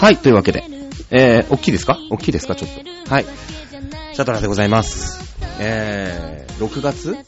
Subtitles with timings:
[0.00, 0.64] はい、というわけで。
[1.10, 1.98] えー、大きいですか？
[2.10, 2.54] 大きいですか？
[2.54, 2.70] ちょっ
[3.06, 3.12] と。
[3.14, 3.24] はい。
[4.14, 5.36] シャトラでございます。
[5.60, 7.18] えー、6月？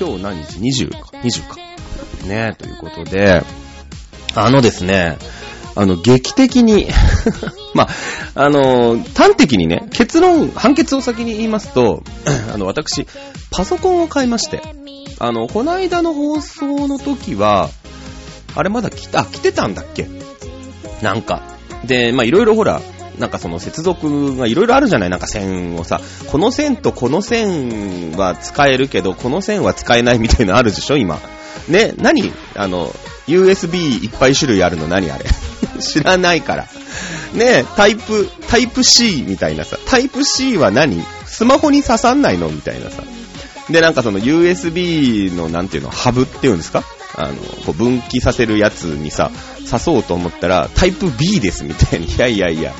[0.00, 0.98] 今日何日 ?20 か。
[1.18, 1.56] 20か。
[2.26, 3.40] ねということで、
[4.34, 5.16] あのですね、
[5.76, 6.88] あの、劇的に、
[7.74, 7.84] ま
[8.34, 12.02] あ、あの、端的にね、結論、判決を先に言いますと、
[12.52, 13.06] あの、私、
[13.52, 14.60] パソコンを買いまして、
[15.20, 17.70] あの、この間の放送の時は、
[18.56, 20.08] あれまだ来た、あ、来てたんだっけ？
[21.00, 21.42] なんか。
[21.84, 22.80] で、まあ、いろいろほら、
[23.18, 31.18] なんかその接続がいろいろあるじゃないなんか線をさ、この線とこの線は使えるけど、この線は使えないみたいなのあるでしょ今。
[31.68, 32.32] ね、何？
[32.56, 32.88] あの、
[33.26, 35.24] USB いっぱい種類あるの何あれ？
[35.80, 36.66] 知らないから。
[37.34, 41.02] ねタイプ、タイプ C みたいなさ、タイプ C は何？
[41.24, 42.48] スマホに刺さんないの？
[42.50, 43.02] みたいなさ。
[43.70, 46.84] で、なんかその USB のなんていうの、ハブっていうんですか？
[47.16, 49.30] あの、こう分岐させるやつにさ、
[49.64, 52.72] 刺そうと思ったら、タイプ B ですみたいに、 いやいやいや、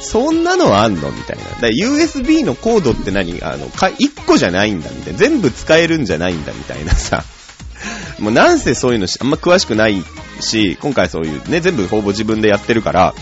[0.00, 1.44] そんなのあんのみたいな。
[1.60, 3.42] だ USB のコードって何？
[3.42, 5.18] あの、か、1個じゃないんだみたいな。
[5.18, 7.24] 全部使えるんじゃないんだみたいなさ。
[8.18, 10.02] もうなんせそういうのあんま詳しくない
[10.40, 13.14] し、今回そういうね、全部ほぼ自分でやってるから、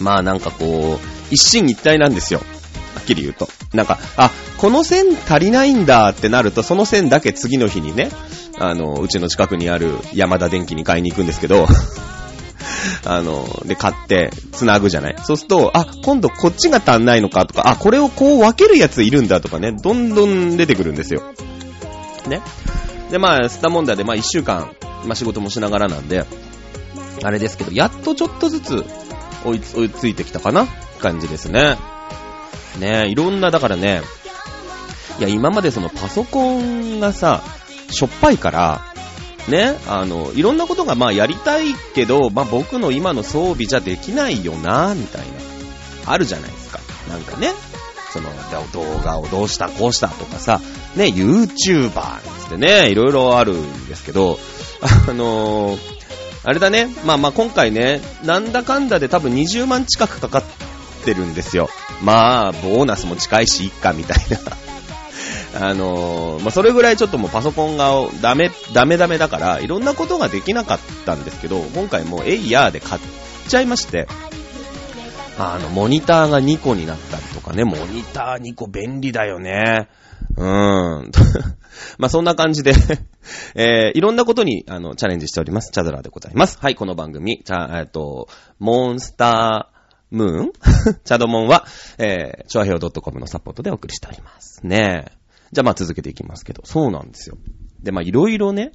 [0.00, 2.40] まあなんかこう、一進一退なんですよ。
[2.94, 3.48] はっきり言うと。
[3.72, 8.10] なんか、あ、この線足りないんだってなると、その線だけ次の日にね、
[8.58, 11.66] あの、うちの近くにある山田電機に買いに行くんですけど、
[13.04, 15.16] あの、で、買って、繋ぐじゃない。
[15.22, 21.22] そうすると、あ、今度こっちが足んないのかとか、あ、これをこう分けるやついるんだとかね、どんどん出てくるんですよ。
[22.26, 22.40] ね。
[23.10, 24.72] で、まあ、スタモンダで、まあ、一週間、
[25.04, 26.24] まあ、仕事もしながらなんで、
[27.22, 28.84] あれですけど、やっとちょっとずつ
[29.44, 30.66] 追いつ追いついてきたかな？
[31.00, 31.76] 感じですね。
[32.78, 34.02] ねいろんな、だからね、
[35.18, 37.42] いや、今までそのパソコンがさ、
[37.90, 38.82] しょっぱいから、
[39.48, 46.80] ね、あの、いろんなことがまあやりたいけど、まあ僕の今の装備じゃできないよな、みたいな、あるじゃないですか。
[47.08, 47.52] なんかね、
[48.12, 48.30] その、
[48.72, 50.60] 動画をどうした、こうしたとかさ、
[50.96, 51.90] ね、YouTuber
[52.40, 54.38] つってね、いろいろあるんですけど、
[55.08, 55.78] あのー、
[56.44, 60.42] あれだね、まあまあ今回ね、なんだかんだで多分20万近くかかっ
[61.04, 61.68] てるんですよ。
[62.02, 64.65] まあ、ボーナスも近いし、いっか、みたいな。
[65.60, 67.90] あのー、まあ、それぐらいちょっともうパソコンが
[68.20, 73.00] ダメ、ダメダメだから、いろんなことができなかったんですけど、今回もうエイヤーで買っ
[73.48, 74.06] ちゃいまして、
[75.38, 79.88] あの、モニターが2個になったりとかね、モニター2個便利だよね。
[80.36, 80.46] うー
[81.02, 81.10] ん。
[81.98, 82.72] まあ、そんな感じで
[83.54, 85.70] えー、いろんなことに、あの、チャレンジしております。
[85.72, 86.58] チャドラーでございます。
[86.60, 88.28] はい、この番組、チャ、えっと、
[88.58, 89.76] モンスター、
[90.10, 90.52] ムーン？
[91.04, 91.66] チャドモンは、
[91.98, 94.60] えー、チョアヘオ .com のサポートでお送りしております。
[94.64, 95.25] ねえ。
[95.56, 97.38] じゃあまあ続けていきますけど、そうなんですよ。
[97.82, 98.72] で、まあいろいろね、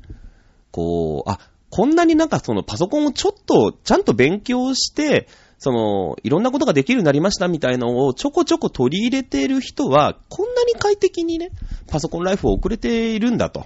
[0.71, 1.37] こう、あ、
[1.69, 5.27] こんなになんかそのパソコンをちょっと、ちゃんと勉強して、
[5.59, 11.51] その、いろんなことができるようになりましたみたいなのをちょこちょこ取り入れている人は、こんなに快適にね、
[11.87, 13.65] パソコンライフを送れているんだと。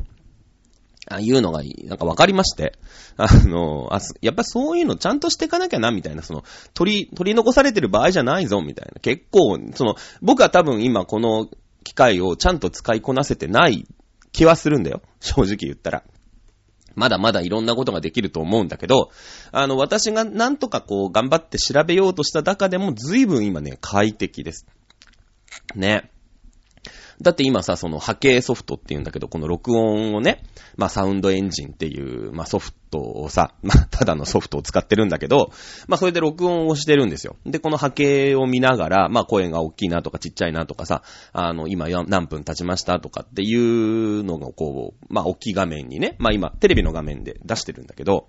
[1.08, 2.74] あいうのが、なんか分かりまして。
[3.16, 6.44] あの、あやっぱそういうのちゃんとしていかなきゃな、みたいな、その、
[6.74, 9.00] 取り、取り残されてる場合じゃないぞ、みたいな。
[9.00, 11.47] 結構、その、僕は多分今この
[11.85, 13.88] 機械をちゃんと使いこなせてない
[14.34, 15.01] 気はするんだよ。
[15.22, 16.03] 正直言ったら。
[16.96, 19.12] まだまだいろんなことができると思うんだけど、
[19.51, 24.66] あの、私がなんとかこう頑張って調べようとした中でも随分今ね、快適です。
[25.75, 26.09] ね。
[27.25, 30.44] だって今さ、その波形ソフトっていうんだけど、この録音をね、
[30.78, 35.50] まあサウンドエンジンっていう、まあソフトをさ、 まあただのソフトを使ってるんだけど、
[35.88, 37.35] まあそれで録音をしてるんですよ。
[37.44, 41.02] で、この波形を見ながら、まあ声が大きいなとかちっちゃいなとかさ、
[41.34, 48.28] あの、今何分経ちましたとかっていうのがこう、まあ大きい画面にね、まあ今テレビの画面で出してるんだけど、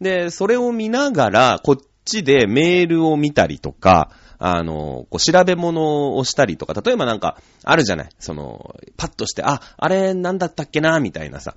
[0.00, 11.56] で、それを見ながら、こっちでメールを見たりとか、あの、こう調べ物をしたりとか、例えばなんか、あるじゃないその、パッとして、あ、あれなんだったっけなみたいなさ。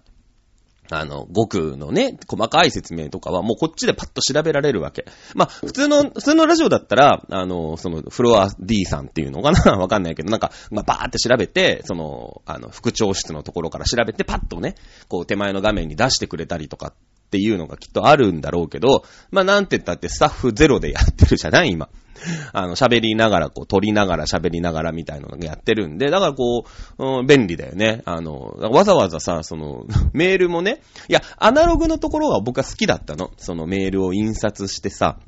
[0.91, 5.05] あの、語句のね、細かい説明とかはもうこっちでパッと調べられるわけ。
[5.35, 14.75] まあ、普通の、普通のラジオだったら、あの、その、フロア D さんっていうのかな わかんないけど、なんか、まあ、バーって調べて、その、あの、副調室のところから調べて、パッとね、
[15.07, 16.93] こう手前の画面に出してくれたりとか
[17.29, 21.87] っていうのがきっとあるんだろうけど、まあ、なんて言ったってスタッフゼロでやってるじゃない今。
[22.53, 26.65] あの、喋りながら、こう、撮りながら喋りながらみたいなのがやってるんで、だからこ
[26.97, 28.01] う、うん、便利だよね。
[28.05, 33.29] あの、わざわざさ、その、 メールもね、いや、アナログのところが僕は好きだったの。
[33.37, 35.19] そのメールを印刷してさ、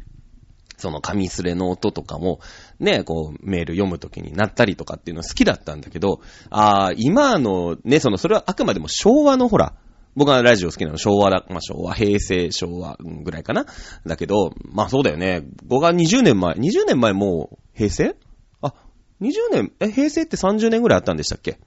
[0.78, 2.40] その紙すれの音とかも、
[2.80, 9.76] ね、こう、メール読むときになったりとかっていうの好きだったんだけど、ああ、今の、ね、その、それはあくまでも昭和のほら、
[10.16, 13.66] 僕はラジオ好きなの昭和だ、まあ、昭和、平成、昭和ぐらいかな。
[14.06, 15.44] だけど、まあそうだよね。
[15.64, 18.16] 僕が20年前、20年前もう平成？
[18.62, 18.74] あ、
[19.22, 21.60] 20年、え、平成って30年ぐらいあったんでしたっけ？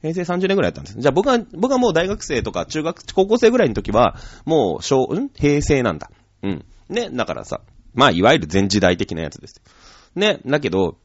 [0.00, 0.98] 平成30年ぐらいあったんです。
[0.98, 5.28] じゃあ僕は、僕はもう大学生とか中学、高校生ぐらいの時は、もう、小、ん？
[5.34, 6.10] 平成なんだ。
[6.42, 6.64] うん。
[6.88, 7.60] ね、だからさ、
[7.94, 9.62] まあいわゆる全時代的なやつです。
[10.14, 10.98] ね、だけど、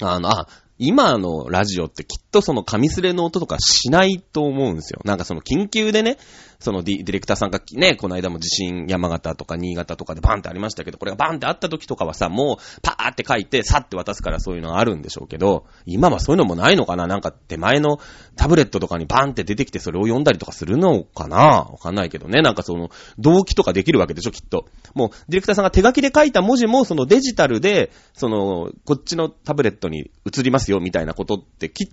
[0.00, 5.00] あの、あ、今のラジオってきっとその紙すれの音とかしないと思うんですよ。
[5.04, 6.18] なんかその緊急でね、
[6.58, 17.06] そのディディレクターさんがね、この間も地震山形とか新潟とかでバンってありましたけど、これがバンってあった時とかはさ、もうパーって書いて、さって渡すからそういうのがあるんでしょうけど、今はそういうのもないのかな？
[17.06, 17.98] なんか手前の
[18.36, 21.36] タブレットとかにバンって出てきてそれを読んだりとかするのかな？
[21.36, 22.42] わかんないけどね。
[22.42, 24.66] なんかその、動機とかできるわけでしょ、きっと。
[24.94, 31.88] もう、ディレクターさんが手書きで書いた文字も、そのデジタルで、その、こっちのタブレットに移りますよ、みたいなことってきっ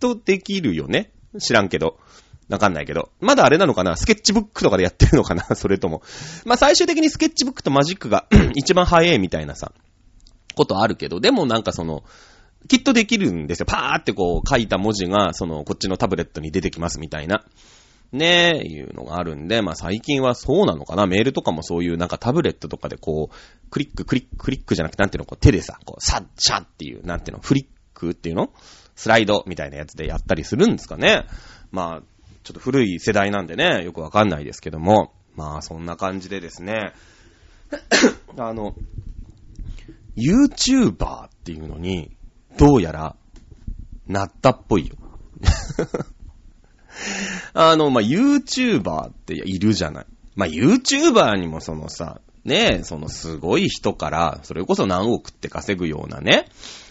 [0.00, 1.12] とできるよね？
[1.38, 1.98] 知らんけど。
[2.48, 3.10] わかんないけど。
[3.20, 3.96] まだあれなのかな？
[3.96, 5.44] スケッチブックとかでやってるのかな？
[5.54, 6.02] それとも。
[6.44, 9.72] まあ、最終的にスケッチブックとマジックが 一番早いみたいなさ、
[10.54, 12.04] ことあるけど、でもなんかその、
[12.66, 13.66] きっとできるんですよ。
[13.66, 17.44] パーってこう書いた文字が、その、こっちのタブレットに出てきますみたいな。
[18.10, 21.06] ねえ、いうのがあるんで、まあ最近はそうなのかな？
[21.06, 28.50] メールとかもそういうなんかタブレットとかでこう、クリック、クリック、クリックじゃなくてなんていうの、こう手でさ、こう、サッ、シャッっていう、なんていうの、フリックっていうの？
[28.96, 31.26] スライドみたいなやつでやったりするんですかね。
[31.70, 32.02] まあ、
[32.42, 36.92] ちょっと古い世代なんでね、よくわかんないですけども、まあそんな感じでですね、
[38.36, 38.74] あの、
[40.16, 42.16] YouTuber っていうのに、
[42.56, 43.16] どうやら、
[44.06, 44.96] なったっぽいよ。
[47.54, 50.06] あの、まあ、YouTuber っているじゃない。
[50.34, 56.46] まあ、YouTuber にもそのさ、ね、そのすごい人から、それこそ何億って稼ぐようなね、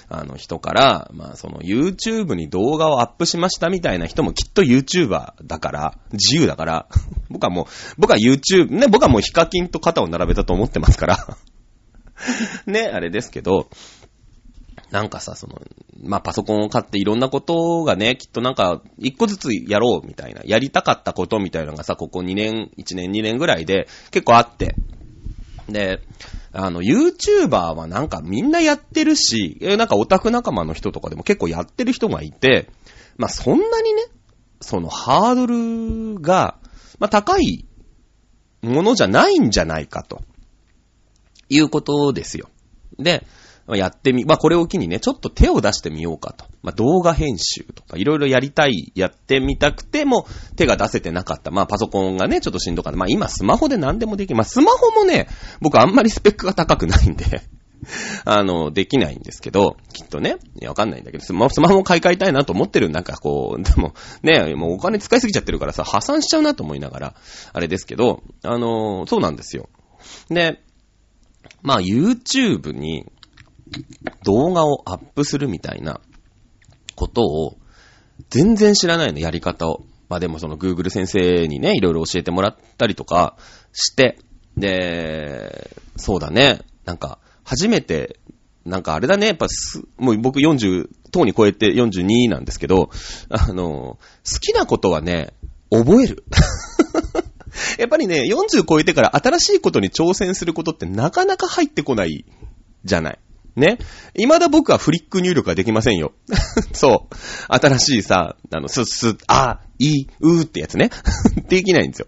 [0.09, 6.87] あの人から、まあその YouTube に動画をアップしましたみたいな人もきっと YouTuber だから、自由だから、
[7.29, 7.65] 僕はもう、
[7.97, 11.37] 僕は YouTube、ね、僕はもうヒカキンと肩を並べたと思ってますから
[12.65, 13.69] ね、あれですけど、
[14.91, 15.61] なんかさ、その、
[16.01, 24.75] まあ、パソコンを買っていろんなことがね、きっとなんか、一個ずつやろうみたいな、やりたかったことみたいなのがさ、ここ2年、1年、2年ぐらいで結構あって。
[25.69, 26.01] で、
[26.53, 32.69] あの、YouTuber はなんかみんなやってるし、なんかオタク仲間の人とかでも結構やってる人がいて、
[33.17, 34.03] まあ、そんなにね、
[34.61, 35.47] そのハード
[36.15, 36.57] ルが、
[36.99, 37.65] まあ、高い
[38.61, 40.21] ものじゃないんじゃないかと。
[41.49, 42.49] いうことですよ。
[42.99, 43.25] で、
[43.75, 46.45] やってみ、まあこれを機にね、ちょっと手を出してみようかと。
[46.61, 51.51] まあ動画編集とかいろいろやりたい、やってみたくても手が出せてなかった。
[51.51, 52.97] まあパソコンがね、ちょっとしんどかった。
[52.97, 54.37] まあ今スマホで何でもできる。
[54.37, 55.27] まあスマホもね、
[55.59, 57.41] 僕あんまりスペックが高くないんで
[58.25, 62.89] あの、できないんですけど、きっとね、いや、わかんないんだけど、スマホも買い替えたいなと思ってる。
[62.89, 63.93] なんかこう、でも、
[64.23, 67.15] ね、もうお金使いすぎちゃってるからさ、破産しちゃうなと思いながら、
[67.53, 69.69] あれですけど、あの、そうなんですよ。
[70.29, 70.61] で、
[71.61, 73.05] まあ YouTube に、
[74.23, 75.99] 動画をアップするみたいな
[76.95, 77.57] ことを、
[78.29, 79.83] 全然知らないの、やり方を。
[80.09, 83.35] まあでもその Google 先生にね、いろいろ教えてもらったりとか
[83.73, 84.17] して、
[84.55, 88.19] で、そうだね、なんか、初めて、
[88.65, 92.89] なんかあれだね、やっぱす、もう僕40、等に超えて42なんですけど、
[93.29, 93.97] あの、
[94.29, 95.33] 好きなことはね、
[95.69, 96.23] 覚える。
[97.79, 102.25] やっぱりね、40超えてから新しいことに挑戦することってなかなか入ってこない
[102.83, 103.19] じゃない。
[103.59, 103.77] ね。
[104.15, 106.13] 未だ僕はフリック入力ができませんよ。
[106.73, 107.15] そう。
[107.49, 110.89] 新しいさ、あの、す、す、あ、い、うってやつね。
[111.49, 112.07] できないんですよ。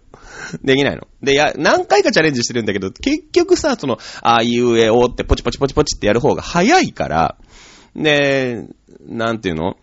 [0.62, 1.06] できないの。
[1.22, 7.36] で、や、何回かチャレンジしてるんだけど、結局さ、その、あ、いうえおってポチポチポチポチってやる方が早いから、
[7.94, 8.64] で、
[9.06, 9.76] なんていうの？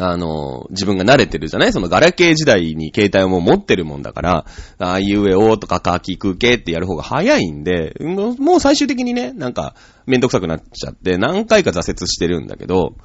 [0.00, 1.72] あの、自分が慣れてるじゃない？
[1.72, 4.46] そのガラケー時代に携帯をもう持ってるもんだから、
[4.78, 12.96] ああいうえおとかかきくけってやる方が早いんで、もう最終的にね、なんかめんどくさくなっちゃって、何回か挫折してるんだけど、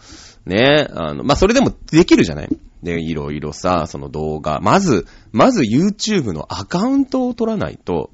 [0.46, 2.50] ね、あの、まあ、それでもできるじゃない？
[2.82, 8.10] で、いろいろさ、その動画、まず、まず YouTube のアカウントを取らないと、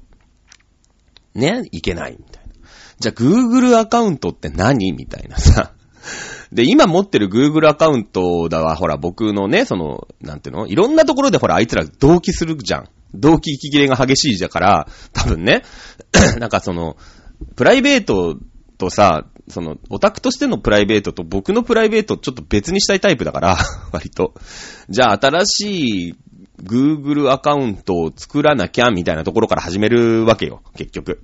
[1.34, 2.52] ね、いけないみたいな。
[2.98, 4.92] じゃあ Google アカウントって何？
[4.92, 5.72] みたいなさ。
[6.56, 10.66] で、今持ってる Google アカウントだわ、ほら、僕のね、その、なんていうの？
[10.66, 12.88] いろんなところでほら、あいつら同期するじゃん。
[13.12, 15.64] 同期息切れが激しいじゃから、多分ね、
[16.40, 16.96] なんかその、
[17.56, 18.38] プライベート
[18.78, 23.58] とさ、その、オタクとしてのプライベートと僕のプライベートちょっと別にしたいタイプだから、
[23.92, 24.32] 割と。
[24.88, 26.14] じゃあ、新しい
[26.62, 31.22] Google アカウントを作らなきゃみたいなところから始めるわけよ、結局。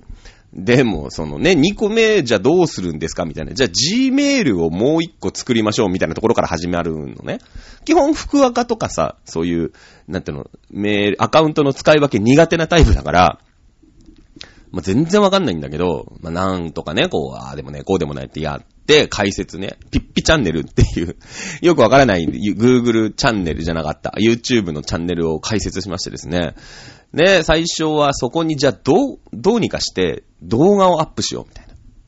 [0.55, 3.53] でも、そのね、2個目じゃどうするんですかみたいな。
[3.53, 7.39] じゃあ Gmail をもう1個作りましょうみたいなところから始まるのね。
[7.85, 9.71] 基本、福赤とかさ、そういう、
[10.07, 13.39] なんていうの、メール、アカウントの使い分け苦手なタイプだから、
[14.71, 21.15] まあ、全然わかんないんだけど、まあ、なんとかね、こう、ああでもね、こうでもないってやって、解説ね、ピッピチャンネルっていう、
[21.61, 26.55] よくわからない Google チャンネルじゃなかった、YouTube のチャンネルを解説しましてですね、
[27.13, 31.67] で、最初はそこにじゃあどう、どうにかして動画をアップしようみたい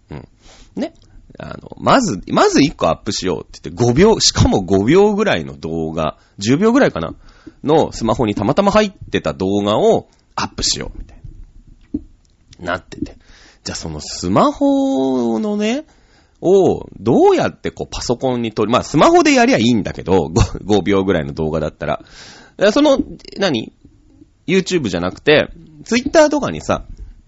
[0.10, 0.17] な。
[0.17, 0.82] うん。
[0.82, 0.94] ね。
[1.38, 7.13] あの、まず、まず1個アップしようって言って5秒、しかも5秒ぐらいの動画、10秒ぐらいかな
[7.63, 11.22] のスマホにたまたま入ってた動画をアップしようみたい
[12.60, 12.74] な。
[12.74, 13.17] なってて。
[13.63, 15.86] じゃあそのスマホのね、
[16.42, 22.01] を、どうやってこうパソコンに撮る、まあスマホでやりゃいいんだけど、5, 5秒ぐらいの動画だったら。
[22.72, 23.00] その、
[23.38, 23.74] 何
[24.48, 25.50] ？YouTube じゃなくて、
[25.84, 26.86] Twitter とかにさ、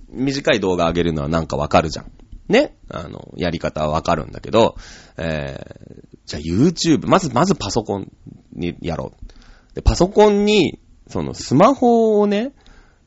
[0.10, 2.12] 短い動画上げるのはなんかわかるじゃん。
[2.48, 2.78] ね？
[2.90, 4.76] あの、やり方はわかるんだけど、
[5.18, 8.12] えー、じゃあ YouTube、まず、まずパソコン
[8.54, 9.76] にやろう。
[9.76, 12.54] で、パソコンに、そのスマホをね、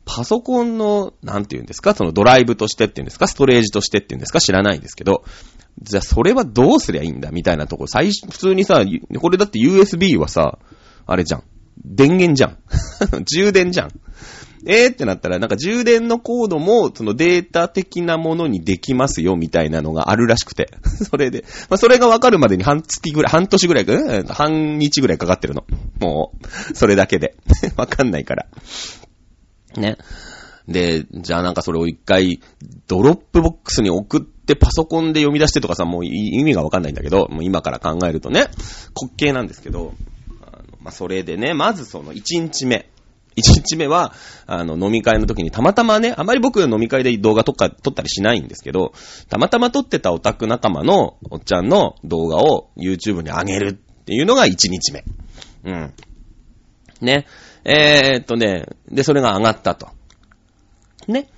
[0.04, 1.94] パソコンの、なんて言うんですか？
[1.94, 3.28] そのドライブとしてって言うんですか？
[3.28, 4.40] ストレージとしてって言うんですか？
[4.40, 5.24] 知らないんですけど、
[5.82, 8.84] じゃあそれはどうすりゃいいんだみたいなところ、最初、普通にさ、
[9.20, 10.58] これだって USB はさ、
[11.06, 11.44] あれじゃん。
[11.84, 12.58] 電源じゃん。
[13.24, 13.90] 充電じゃん。
[14.66, 20.70] えーってなったら、なんか充電のコードも、そのデータ的なものにできますよ、みたいなのがあるらしくて。
[21.10, 25.64] それで、まあ、それがわかるまでに半月ぐらい、半年ぐらいか、半日ぐらいかかってるの。
[25.98, 27.36] もう、それだけで。
[27.76, 28.46] わかんないから。
[29.76, 29.96] ね。
[30.68, 32.40] で、じゃあなんかそれを一回、
[32.86, 38.46] ドロップボックスに送ってパソコンで読み出してとかさ、もう意味がわかんないんだけど、もう今から考えるとね、
[39.00, 39.94] 滑稽なんですけど、
[40.42, 42.90] あのまあ、それでね、まずその1日目。
[43.36, 44.12] 1日目は、
[44.46, 48.92] あの、飲み会の時にたまたまね、あまり僕飲み会で動画とか撮ったりしないんですけど、
[49.28, 55.04] たまたま撮ってたオタク仲間のおっちゃんの動画を YouTube に上げるっていうのが1日目。
[55.64, 55.94] うん。
[57.00, 57.26] ね。
[57.64, 59.88] えー、っとね、で、それが上がったと。
[61.06, 61.28] ね。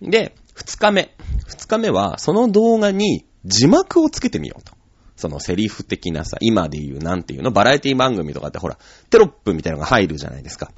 [0.00, 1.14] で、2日目。
[1.50, 4.74] 2日目は、その動画に字幕をつけてみようと。
[5.16, 8.78] そのセリフ的なさ、今で言うなんていうの、バラエティ番組とかってほら、
[9.10, 10.72] テロップみたいなのが入るじゃないですか。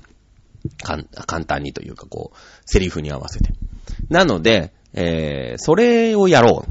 [0.82, 3.50] かん簡単にというか、こう、セリフに合わせて。
[4.08, 6.64] なので、えー、それをやろ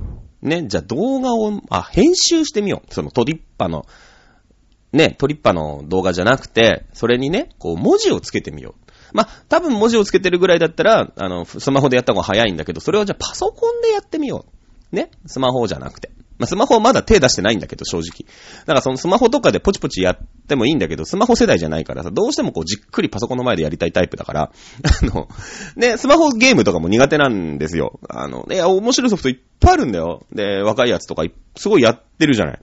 [0.44, 0.48] う。
[0.48, 2.94] ね、じゃあ動画を、あ、編集してみよう。
[2.94, 3.86] そのトリッパの、
[4.92, 8.91] ね、トリッパの動画じゃなくて、それにね、こう、文字をつけてみよう。
[9.14, 14.46] まあ、多分文字をつけてるぐらいだったら、あの、スマホでやった方が早いんだけど、それをじゃあパソコンでやってみよ
[14.92, 14.96] う。
[14.96, 16.12] ね、スマホじゃなくて。
[16.42, 18.28] まあ、スマホはまだ手出してないんだけど、正直。
[18.62, 24.42] だからそのスマホとかでポチポチやってもいいんだけど、スマホ世代じゃないからさ、どうしてもこうじっくりパソコンの前でやりたいタイプだから、
[25.02, 25.28] あの、
[25.76, 28.00] ね、スマホゲームとかも苦手なんですよ。
[28.10, 30.26] あの、いや、面白いソフトいっぱいあるんだよ。
[30.34, 31.24] で、若いやつとか
[31.56, 32.60] すごいやってるじゃない。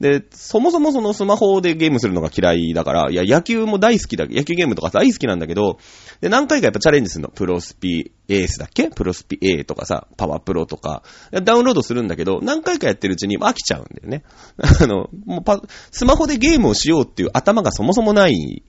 [0.00, 5.78] で、そもそもそのスマホでゲームするのが嫌いだから、いや、野球も大好きだ、野球ゲームとか大好きなんだけど、
[6.20, 7.28] で、何回かやっぱチャレンジするの。
[7.30, 8.90] プロスピエースだっけ？
[8.90, 11.02] プロスピ A とかさ、パワープロとか、
[11.42, 14.22] ダウンロードするんだけど、何回かやってるうちに飽きちゃうんだよね。
[14.60, 18.62] あの、もうパ、スマホでゲームをしようっていう頭がそもそもない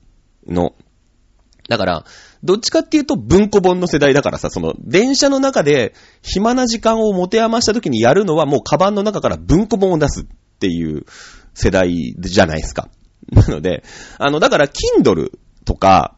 [0.47, 0.73] の。
[1.67, 2.05] だから、
[2.43, 10.25] どっちかっていうと文庫本の世代だからさ、その電車の中で暇な時間を持て余した時にやるのはもうカバンの中から文庫本を出す。
[10.57, 11.05] っていう
[11.53, 12.89] 世代じゃないですか。
[13.31, 13.83] なので、
[14.17, 15.31] あの、だから、Kindle
[15.65, 16.15] とか、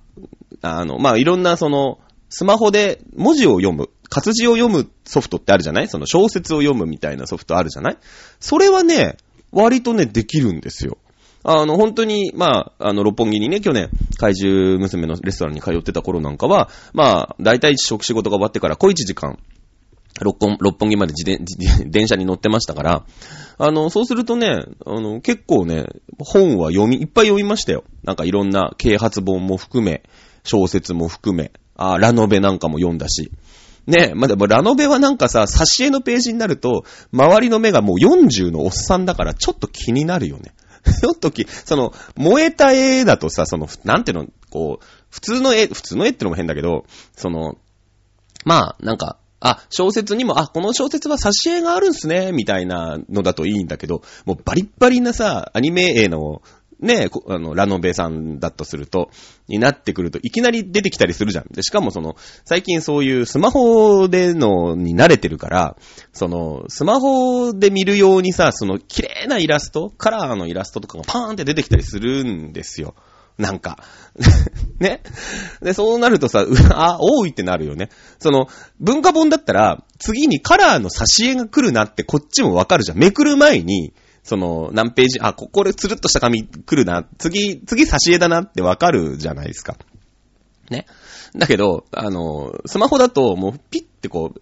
[0.61, 5.87] あの、まあ、いろんなその、スマホで文字を読む、活字を読むソフトってあるじゃない？
[5.87, 7.97] その小説を読むみたいなソフトあるじゃない？
[8.39, 9.17] それはね、
[9.51, 10.97] 割とね、できるんですよ。
[11.43, 19.39] あの、本当に、まあ、あの、六本木にね、去年、怪獣娘のレストランに通ってた頃なんかは、まあ、大体食仕事が終わってから小一時間、
[20.21, 23.05] 六本、六本木まで自転、自 電車に乗ってましたから、
[23.57, 25.85] あの、そうするとね、あの、結構ね、
[26.17, 27.83] 本は読み、いっぱい読みましたよ。
[28.03, 30.03] なんかいろんな啓発本も含め、
[30.43, 33.31] 小説も含め、あラノベなんかも読んだし。
[33.87, 40.53] ねえまあ、でもラノベはなんかさ、挿絵のページになると、周りの目がもう40のおっさんだからちょっと気になるよね。
[41.01, 46.85] ちょっとき、その、燃えた絵だとさ、その、なんていうの、こう、普通の絵、普通の絵ってのも変だけど、
[47.15, 47.57] その、
[48.45, 56.41] まあ、なんか、あ、小説にも、あ、この小説は挿絵があるんすね、みたいなのだといいんだけど、もうバリッバリなさ、アニメ絵の、
[56.79, 59.09] ね、あの、ラノベさんだとすると、
[59.49, 61.47] になってくると、いきなり出てきたりするじゃん。
[61.51, 62.15] で、しかもその、
[62.45, 65.75] 最近そういうスマホでのに慣れてるから、
[66.13, 72.95] その、スマホで見るようにさ、その、綺麗なイラスト、カラーのイラストとかがパーンって出てきたりするんですよ。
[73.39, 73.79] なんか。
[74.79, 75.01] ね。
[75.61, 77.89] で、そうなるとさ、う あ、多いってなるよね。
[78.19, 78.47] その、
[78.79, 82.97] 文化本だったら、次にカラーの挿絵が来るなってこっちもわかるじゃん。
[82.97, 83.93] めくる前に、
[84.23, 87.05] その、何ページ、あ、ここでつるっとした紙来るな。
[87.17, 89.77] 次、次挿絵だなってわかるじゃないですか。
[90.69, 90.85] ね。
[91.35, 94.39] だけど、あの、スマホだともうピッてこう、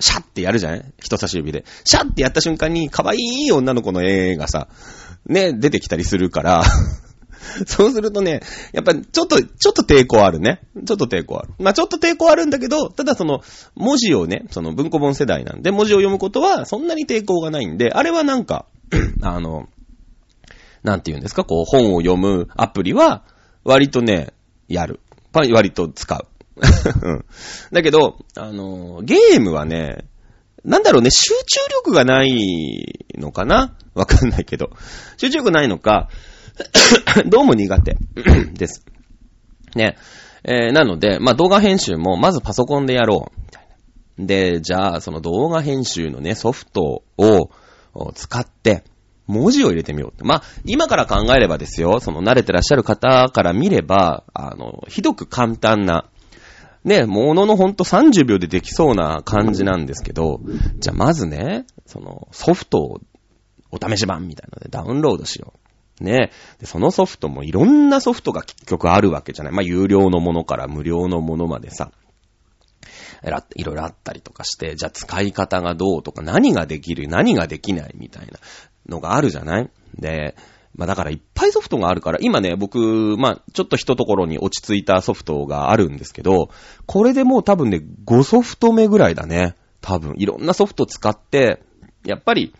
[0.00, 0.84] シャッてやるじゃない？
[1.00, 1.64] 人差し指で。
[1.84, 4.68] シャッてやった瞬間に可愛い女の子の絵がさ、
[5.26, 6.64] ね、出てきたりするから
[7.66, 8.42] そうするとね、
[8.72, 10.60] やっぱちょっと、ちょっと抵抗あるね。
[10.84, 11.54] ちょっと抵抗ある。
[11.58, 13.42] まあちょっと抵抗あるんだけど、ただその、
[13.74, 18.66] 文字をね、その文庫本世代なんで、文字を読むことはそんなに抵抗がないんで、あれはなんか、
[19.22, 19.68] あの、
[20.82, 23.24] なんて言うんですか、こう、本を読むアプリは、
[23.64, 24.32] 割とね、
[24.68, 25.00] やる。
[25.32, 26.26] 割と使う。
[27.72, 30.04] だけど、あの、ゲームはね、
[30.64, 33.74] なんだろうね、集中力がないのかな？
[33.94, 34.70] わかんないけど。
[35.16, 36.08] 集中力ないのか、
[37.26, 37.96] どうも苦手
[38.52, 38.84] です。
[39.74, 39.96] ね。
[40.44, 43.30] えー、なので、まあ、動画編集もまずパソコンでやろ
[44.18, 44.26] う。
[44.26, 47.50] で、じゃあ、その動画編集のね、ソフトを
[48.14, 48.84] 使って、
[49.26, 50.24] 文字を入れてみようって。
[50.24, 56.06] まあ、今から考えればですよ、その慣れてらっしゃる方から見れば、あの、ひどく簡単な、
[56.84, 60.40] ね、もののほんと30秒でできそうな感じなんですけど、
[60.78, 63.00] じゃあまずね、そのソフトを
[63.70, 65.59] お試し版みたいなのでダウンロードしよう。
[66.00, 66.30] ね。
[66.58, 69.52] で、そのソフトもいろんなソフトが結局あるわけじゃない。
[69.52, 71.92] まあ、有料のものから無料のものまでさ。
[73.54, 78.38] いろいろあったりとかして、じゃあ使い方がどうとか、何ができる、何ができないみたいな
[78.88, 79.70] のがあるじゃない？
[79.94, 80.36] で、
[80.74, 86.48] まあだからいっぱいソフトがあるから、今ね、僕、まあちょっと一ところに落ち着いたソフトがあるんですけど、
[86.86, 89.54] これでもう多分ね、5ソフト目ぐらいだね。
[89.82, 91.62] 多分、いろんなソフト使って、
[92.06, 92.54] やっぱり、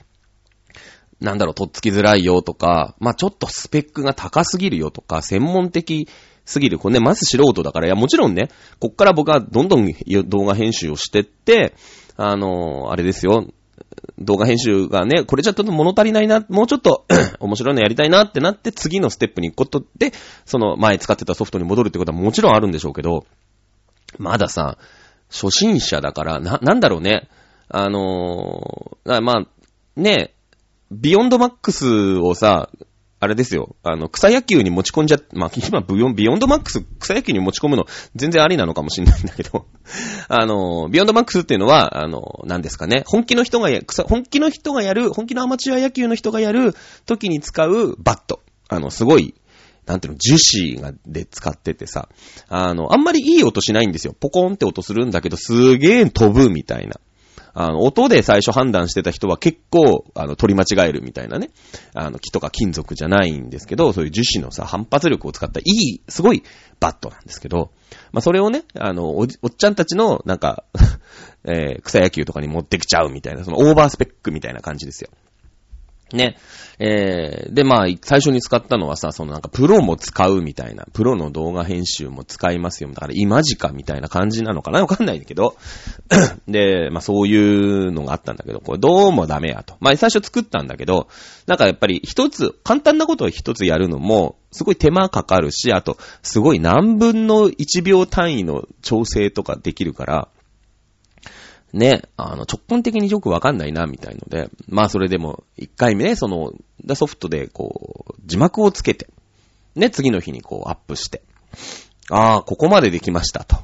[1.20, 6.08] なんだろう、とっつきづらいよとか、まあちょっとスペックが高すぎるよとか、専門的
[6.44, 6.78] すぎる。
[6.78, 8.48] これね、まず素人だから、いや、もちろんね、
[8.78, 9.86] こっから僕はどんどん
[10.26, 11.74] 動画編集をしてって、
[12.16, 13.46] あの、あれですよ、
[14.18, 17.06] 動画編集がね、これじゃちょっと物足りないな、もうちょっと
[17.40, 20.12] 面白いのやりたいなってなって、次のステップに行くことで、
[20.44, 23.26] その前使ってたソフトに戻るってことはもちろんあるんでしょうけど、
[24.18, 24.78] まださ、
[25.30, 27.28] 初心者だから、な、なんだろうね。
[27.68, 29.46] あのー、まあ、
[29.96, 30.34] ね、
[30.90, 32.68] ビヨンドマックスをさ、
[33.22, 33.76] あれですよ。
[33.82, 37.84] あの、草野球に持ち込んじゃ、 まあ、今、ビヨン、ビヨンドマックス、草野球に持ち込むの、
[38.16, 39.66] 全然ありなのかもしれないんだけど、
[40.28, 46.74] あの、ビヨンドマックスっていうのは、あの、何ですかね、本気の人がや、草本気の人がやる、本気のアマチュア野球の人がやる
[47.04, 48.40] 時に使うバット。
[48.68, 49.34] あの、すごい、
[49.84, 50.36] なんていうの、樹
[50.72, 52.08] 脂が、で使っててさ、
[52.48, 54.14] あの、あんまりいい音しないんですよ。
[54.18, 57.00] ポコンって音するんだけど、すげえ飛ぶみたいな。
[57.54, 61.50] あの、音で最初判断してた人は結構、あの、取り間違えるみたいなね。
[61.94, 66.42] あの、木とか金属じゃないんですけど、そういう樹脂のさ、反発力を使ったいい、すごい
[66.78, 67.70] バットなんですけど、
[68.12, 70.64] まあ、それをね、あの、おおっちゃんたちの、なんか
[71.44, 75.10] えー、草野球とかに持ってきちゃうみたいな、そのオーバースペックみたいな感じですよ。
[76.16, 76.36] ね。
[76.78, 82.90] えー、で、まあ、最初に使ったのはさ、そのなんかプロも使うみたいな、プロの動画編集も使いますよ。
[82.90, 84.80] だから今時かみたいな感じなのかな？
[84.80, 85.56] わかんないんだけど。
[86.48, 87.36] で、まあそうい
[87.88, 89.76] うのがあったんだけど、これどうもダメやと。
[89.80, 91.08] まあ最初作ったんだけど、
[91.46, 100.28] なんかやっぱり一つ、簡単なことを一つやるのも、すごい手間かかるし、あと、すごい何分の1秒単位の調整とかできるから、
[101.72, 106.52] ね、あの、直感的によくわかんないな、みたいので、まあそれでも、一回目ね、その、
[106.94, 109.08] ソフトでこう、字幕をつけて、
[109.74, 111.22] ね、次の日にこう、アップして、
[112.10, 113.56] ああ、ここまでできましたと。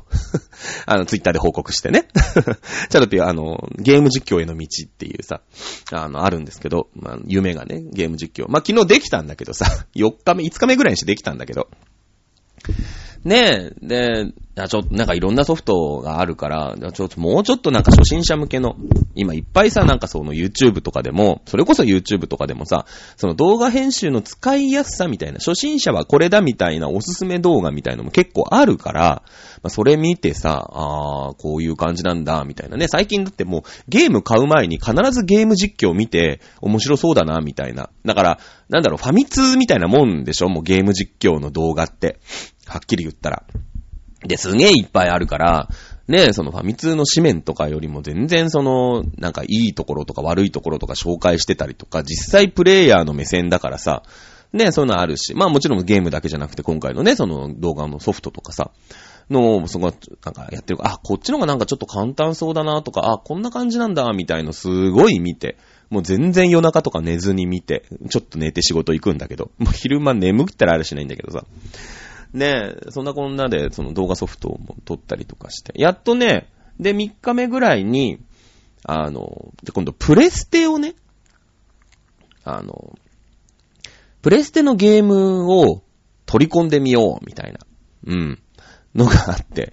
[0.86, 2.06] あの、ツイッターで報告してね。
[2.90, 5.40] チャルピーあの、ゲーム実況への道っていうさ、
[5.92, 8.48] あの、あるんですけど、まあ、夢がね、ゲーム実況。
[8.48, 9.66] まあ、昨日できたんだけどさ、
[9.96, 11.68] 4日目、5日目ぐらいにしてできたんだけど、
[13.26, 14.32] ねえ、で、
[14.68, 18.76] ちょっとなんかいろんなソフトがあるから、ちょっともうちょっとなんか初心者向けの、
[19.16, 22.86] 今いっぱいさ、なんかその YouTube とかでも、それこそ YouTube とかでもさ、
[23.16, 29.22] その動画編集の使いやすさみたいな、初心者はこれだみたいなおすすめ動画みたいなのも結構あるから、
[29.62, 32.86] まあ、それ見てさ、あー、こういう感じなんだ、みたいなね。
[32.86, 37.90] 最近だってもうゲーム買う前に必ずゲーム実況見て面白そうだな、みたいな。
[38.04, 42.20] だから、なんだろう、ファミ通みたいなもんでしょもうゲーム実況の動画って。
[42.66, 43.44] はっきり言ったら。
[44.24, 45.68] で、すげえいっぱいあるから、
[46.09, 54.02] ねえそのファミ通の紙面とかよりも全然その、なんかいいところとか悪いところとか紹介してたりとか、実際プレイヤーの目線だからさ、
[54.52, 58.70] ねえそういうのあるし、まあもちろんゲームだけじゃなくて今回のね、その動画のソフトとかさ、
[59.31, 59.92] の、そこ
[60.24, 65.59] なんかやってる、あ、こっちの方がなんかちょっと簡単そうだなとか、あ、こんな感じなんだ、みたいのすごい見て、
[65.90, 71.44] もう全然夜中とか寝ずに見て、ちょっと寝て仕事行くんだけど、もう昼間眠ったらあるしないんだけどさ。
[72.37, 75.72] ねそんなこんなで、その動画ソフトを撮ったりとかして。
[75.77, 78.18] やっとね、で、3日目ぐらいに、
[78.85, 80.94] あの、で、今度、プレステをね、
[82.44, 82.96] あの、
[84.22, 85.83] プレステのゲームを
[86.27, 87.59] 取り込んでみよう、みたいな、
[88.07, 88.38] うん、
[88.94, 89.72] のがあって、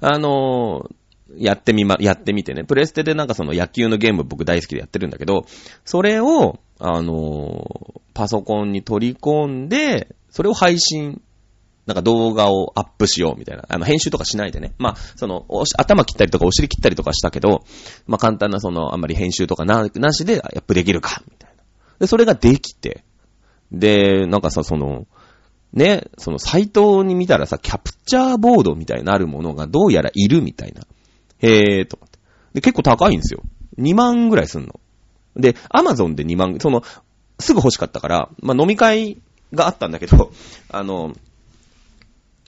[0.00, 0.90] あの、
[1.36, 2.64] やってみま、やってみてね。
[2.64, 5.46] プレステでなんかその野球のゲーム僕大好きでやってるんだけど、
[5.84, 11.22] それを、あの、パソコンに取り込んで、それを配信
[11.90, 13.64] なんか動画をアップしようみたいな。
[13.68, 14.74] あの、編集とかしないでね。
[14.78, 15.44] まあ、その、
[15.76, 17.64] 頭切ったりとかお尻切ったりとかしたけど、
[18.06, 21.64] まあ簡単なその、あんまり編集とかな、なしでアップできるか、みたいな。
[21.98, 23.02] で、それができて。
[23.72, 25.08] で、なんかさ、その、
[25.72, 30.82] ね、そのサイトに見たらさ、キャプチャーボードみたいなあるものがどうやらいるみたいな。
[31.40, 32.18] へーと思って。
[32.54, 33.42] で、結構高いんですよ。
[33.78, 34.78] 2万ぐらいすんの。
[35.36, 36.84] で、アマゾンで2万、その、
[37.40, 39.18] すぐ欲しかったから、まあ飲み会
[39.52, 40.32] があったんだけど、
[40.68, 41.12] あの、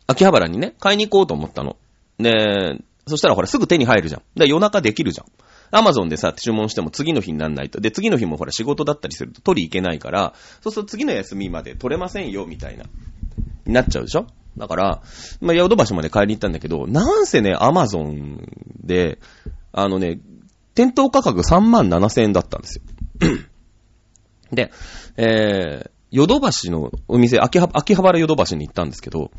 [0.06, 1.76] 秋葉原にね、買いに行こうと思ったの。
[2.18, 4.22] で、そしたらほらすぐ手に入るじゃん。
[4.36, 5.26] で、夜中できるじゃん。
[5.74, 7.80] アマゾンでさ、注文しても次の日になんないと。
[7.80, 12.84] で、次の日もほら仕事だったりすると取り行けないから、そうすると次の休みまで取れませんよ、みたいな。
[13.64, 14.26] になっちゃうでしょ？
[14.58, 15.02] だから、
[15.40, 18.46] まあ、ヨドバシまで買いに行ったんだけど、なんせね、アマゾン
[18.84, 19.18] で、
[19.72, 20.20] あのね、
[20.74, 22.82] 店頭価格3万7千円だったんですよ。
[24.52, 24.70] で、
[25.16, 29.30] えー、ヨドバシのお店、秋葉秋葉原ヨドバシに行ったんですけど、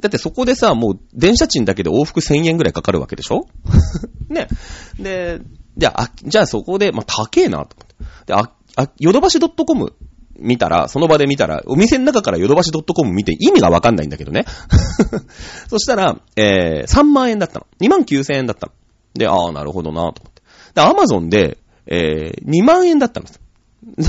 [0.00, 3.46] だってそこでさ、もう電車賃だけで往復1000円ぐらいかかるわけでしょ？
[4.28, 4.48] ね。
[4.98, 5.40] で、
[5.76, 8.26] じゃあ、じゃあそこで、まあ、高えなと思って。
[8.26, 9.92] で、あ、あ、ヨドバシ .com
[10.38, 14.44] 見たら、その場で見たら、お店の中からヨドバシ .com 見て意味がわかんないんだけどね。
[15.68, 17.66] そしたら、えー、3万円だったの。
[17.80, 18.72] 2万9000円だったの。
[19.14, 20.42] で、ああ、なるほどなと思って。
[20.74, 23.40] で、アマゾンで、えー、2万円だったんです。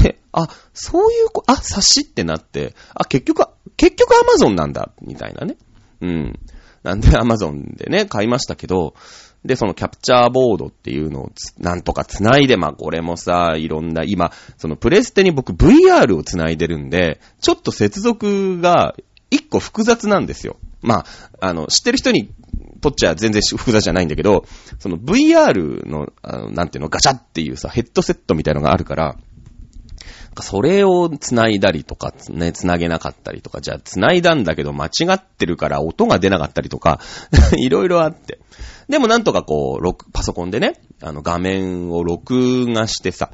[0.04, 3.46] で、あ、そういうこ、あ、察しってなって、あ、結局、
[3.78, 5.58] 結局アマゾンなんだ、みたいなね。
[6.04, 6.40] うん。
[6.84, 8.94] なんでアマゾンでね、買いましたけど、
[9.46, 18.96] で、そのキャプチャーボードっていうのをなんとか繋いで、まあこれもさ、いろんな、今、そのプレステに僕 VR を繋いでるんで、ちょっと接続が
[19.32, 20.58] 一個複雑なんですよ。
[20.82, 21.06] ま
[21.40, 22.30] あ、あの、知ってる人に
[22.82, 24.46] とっちゃ全然複雑じゃないんだけど、
[24.80, 29.18] その VR の、あのなんていうの、ガチャっていうさ、ヘッドセットみたいのがあるから、
[30.42, 37.00] それを繋いだりとか、ね、繋げなかったりとか、じゃあ繋いだんだけど間違ってるから音が出なかったりとか、
[37.58, 38.40] いろいろあって。
[38.90, 43.32] でもなんとかこう、パソコンでね、あの画面を録画してさ、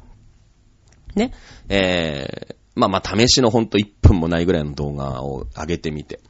[1.14, 1.32] ね、
[1.68, 6.20] えー、まあまあ試しのほんと1分もないぐらいの動画を上げてみて。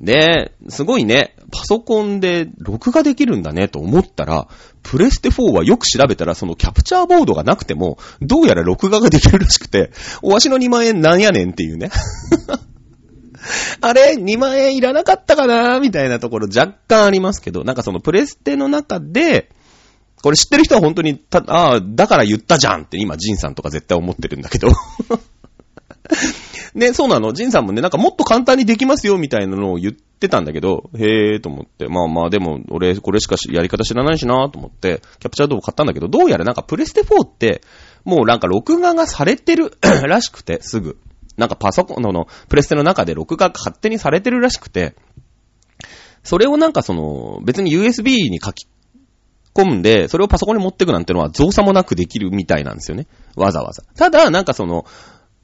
[0.00, 4.48] で、すごいね、パソコンで録画できるんだねと思ったら、
[4.82, 9.90] プレステ4はよく調べたら、そのキャプチャーボードがなくても、どうやら録画ができるらしくて、
[10.22, 11.90] おわしの2万円なんやねんっていうね。
[13.80, 19.50] あれ ?2 万円いらなかったかなみたいなところ若干ありますけど、なんかそのプレステの中で、
[20.22, 24.68] これ知ってる人は本当に、た、ああ、だから言ったじゃんって今、ジンさんとか絶対思ってるんだけど
[26.74, 27.32] ね、そうなの？
[27.32, 31.88] ジンさんもね、なんかもっと簡単にできますよ、みたいなのを言ってたんだけど、へーと思って。
[31.88, 37.62] まあまあ、でも、俺、これしかやり方知らないしなと思って、キャプチャードを買ったんだけど、どうやらなんかプレステ4って、
[38.04, 40.96] もうなんか録画がされてる らしくて、すぐ。
[41.36, 44.96] なんかパソコンの、プレステの中で録画が勝手にされてるらしくて、
[46.24, 48.66] それをなんかその、別に USB に書き
[49.54, 53.06] 込んで、それをパソコンに持ってくなんてのは造作もなくできるみたいなんですよね。
[53.36, 53.82] わざわざ。
[53.96, 54.84] ただ、なんかその、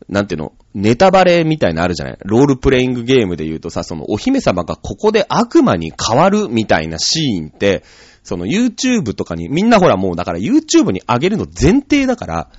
[0.08, 2.18] なんていうの、ネタバレみたいなあるじゃない？
[2.24, 7.82] ロールプレイングゲームで言うとさ、そのお姫様がここで悪魔に変わるみたいなシーンって、
[8.22, 12.50] その YouTube とかに、みんなほらもうだから YouTube に上げるの前提だから、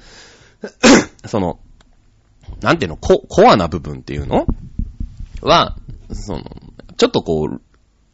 [1.25, 1.59] その、
[2.61, 4.45] なんていうの、ココアな部分っていうの？
[5.41, 5.75] は、
[6.11, 6.43] その、
[6.97, 7.61] ちょっとこう、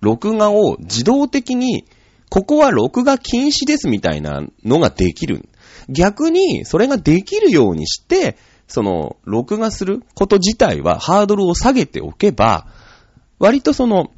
[0.02, 1.86] 録画を自動的に、
[2.30, 5.48] ここは録画禁止ですみたいなのができる。
[5.90, 8.38] 逆に、それができるようにして、
[8.72, 12.68] その、録画すること自体はハードルを下げておけば、
[13.38, 14.12] 割とその、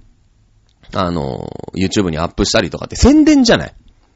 [0.94, 3.74] あの、YouTube にアップしたりとかって宣伝じゃない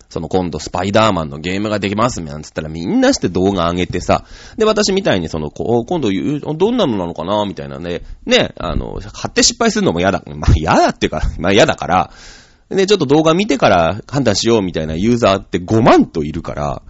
[0.09, 4.25] その今度スパイダーマンのゲームができますみたいなんつったらみんなして動画上げてさ、
[4.57, 6.09] で、私みたいにその、こう、今度
[6.53, 10.23] どんなのなのかなみたいなね、ね、あの、買って失敗するのも嫌だ。
[10.27, 12.11] まあ嫌だっていうか、 まあ嫌だから、
[12.69, 16.81] で、ちょっと動画見てから判断しようみたいなユーザーって5万といるから、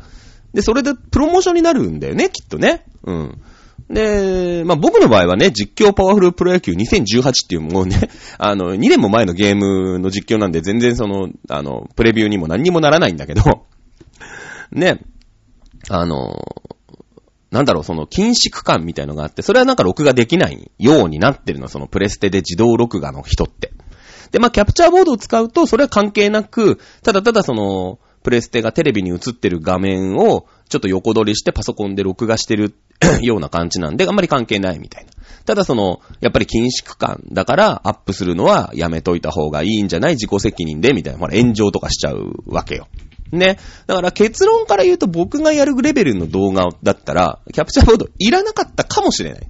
[0.54, 2.86] で、それでプロモーションになるんだよね、きっとね。
[3.04, 3.42] うん。
[3.90, 13.66] で、まあ、僕の場合はね、実況パワフルプロ野球2018っていうもうね、 あの、2年も前のゲームの実況なんで全然その、あの、プレビューにも何にもならないんだけど、
[14.72, 15.00] ね、
[15.90, 16.38] あの、
[17.50, 23.72] なんだろう、その禁止区間みたいのがあって、それはなんか録画できないようになってるの、そのプレステで自動録画の人って。
[24.32, 32.76] で、まあ、キャプチャーボードを使うと、それは関係なく、ただただその、プレステがテレビに映ってる画面を、ちょっと横取りしてパソコンで録画してる
[33.24, 35.12] ような感じなんで、あんまり関係ないみたいな。
[35.46, 40.16] ただその、やっぱり禁止区間だからアップするのはやめといた方がいいんじゃない？
[40.16, 41.20] 自己責任で、みたいな。
[41.20, 42.90] ほら、炎上とかしちゃうわけよ。
[43.32, 43.60] ね。
[43.86, 49.48] だから結論から言うと僕がやるレベルの動画だったら、キャプチャーボードいらなかったかもしれない。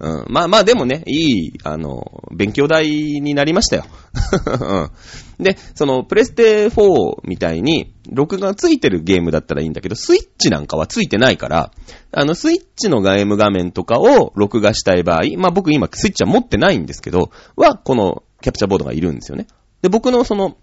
[0.00, 0.24] うん。
[0.28, 3.84] まあまあでもね、いい、あの、勉強代になりましたよ。
[5.38, 5.44] うん。
[5.44, 11.72] で、その、プレステ4みたいに、録画ついてるゲームだったらいいんだけど、スイッチなんかはついてないから、
[12.12, 19.46] あの、スイッチのゲーム画面とかを録画したい場合、まあ僕今スイッチは持ってないんですけど、は、このキャプチャーボードがいるんですよね。
[19.82, 20.56] で、僕のその、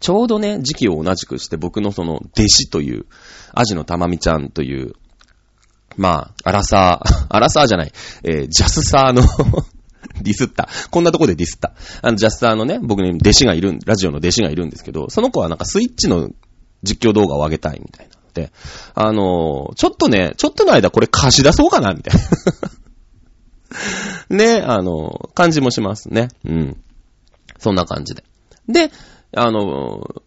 [0.00, 3.06] ちょうどね、時期を同じくして僕のその弟子という、
[3.52, 4.94] アジのたまみちゃんという、
[5.96, 7.92] まあ、アラサー、 アラサーじゃない、
[8.24, 9.22] えー、ジャスサーの
[10.22, 10.68] ディスった。
[10.90, 11.74] こんなとこでディスった。
[12.02, 16.30] あの、ジャスサーのね、僕に弟子がいる、ラジオの弟子がいるんですけど、その子はなんかスイッチの
[16.82, 18.52] 実況動画を上げたいみたいなで、
[18.94, 22.20] あのー、ちょっとね、ちょっとの間これ貸し出そうかなみたい
[24.28, 24.36] な。
[24.36, 26.28] ね、あのー、感じもしますね。
[26.44, 26.76] うん。
[27.58, 28.24] そんな感じで。
[28.68, 28.90] で、
[29.34, 30.22] あのー、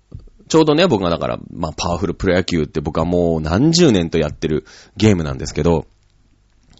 [0.47, 5.85] ちょうどね、僕がだから、まあ、パワフルプロ野球って僕はもう何十年とやってるゲームなんですけど、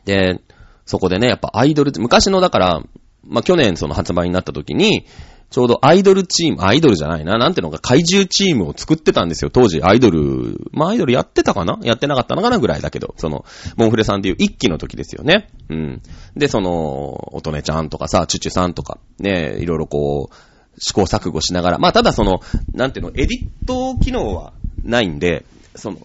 [0.05, 0.39] で、
[0.87, 2.81] そこでね、やっぱアイドル、昔のだから、
[3.23, 5.05] まあ、去年その発売になった時に、
[5.49, 9.81] ちょうどアイドルチーム、アイドルじゃないな、なんていうのか、怪獣チームを作ってたんですよ、当時。
[9.81, 11.79] アイドル、まあ、アイドルやってたかな？
[11.83, 13.45] やってなかったのかなぐらいだけど、その、
[13.77, 15.49] モンフレさんっていう一期の時ですよね。
[15.69, 16.01] うん。
[16.35, 20.35] で、その、おとねちゃんとかさ、チュチュさんとか、ね、いろいろこう、
[20.79, 22.39] 試行錯誤しながら、まあ、ただその、
[22.73, 25.45] なんていうの、エディット機能はないんで、
[25.75, 25.97] その、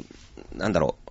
[0.54, 1.01] なんだろう、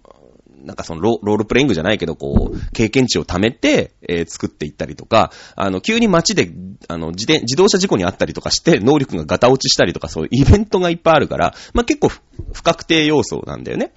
[0.65, 6.51] なんかそのロールプレイングじゃないけど、こう、経験値を貯めて、えー、作っていったりとか、あの、急に街で、
[6.87, 12.09] あの、自転、自動車事故にあったりとかして、能力がガタ落ちしたりとか、そういうイベントがいっぱいあるから、まあ、結構
[12.53, 13.93] 不確定要素なんだよね。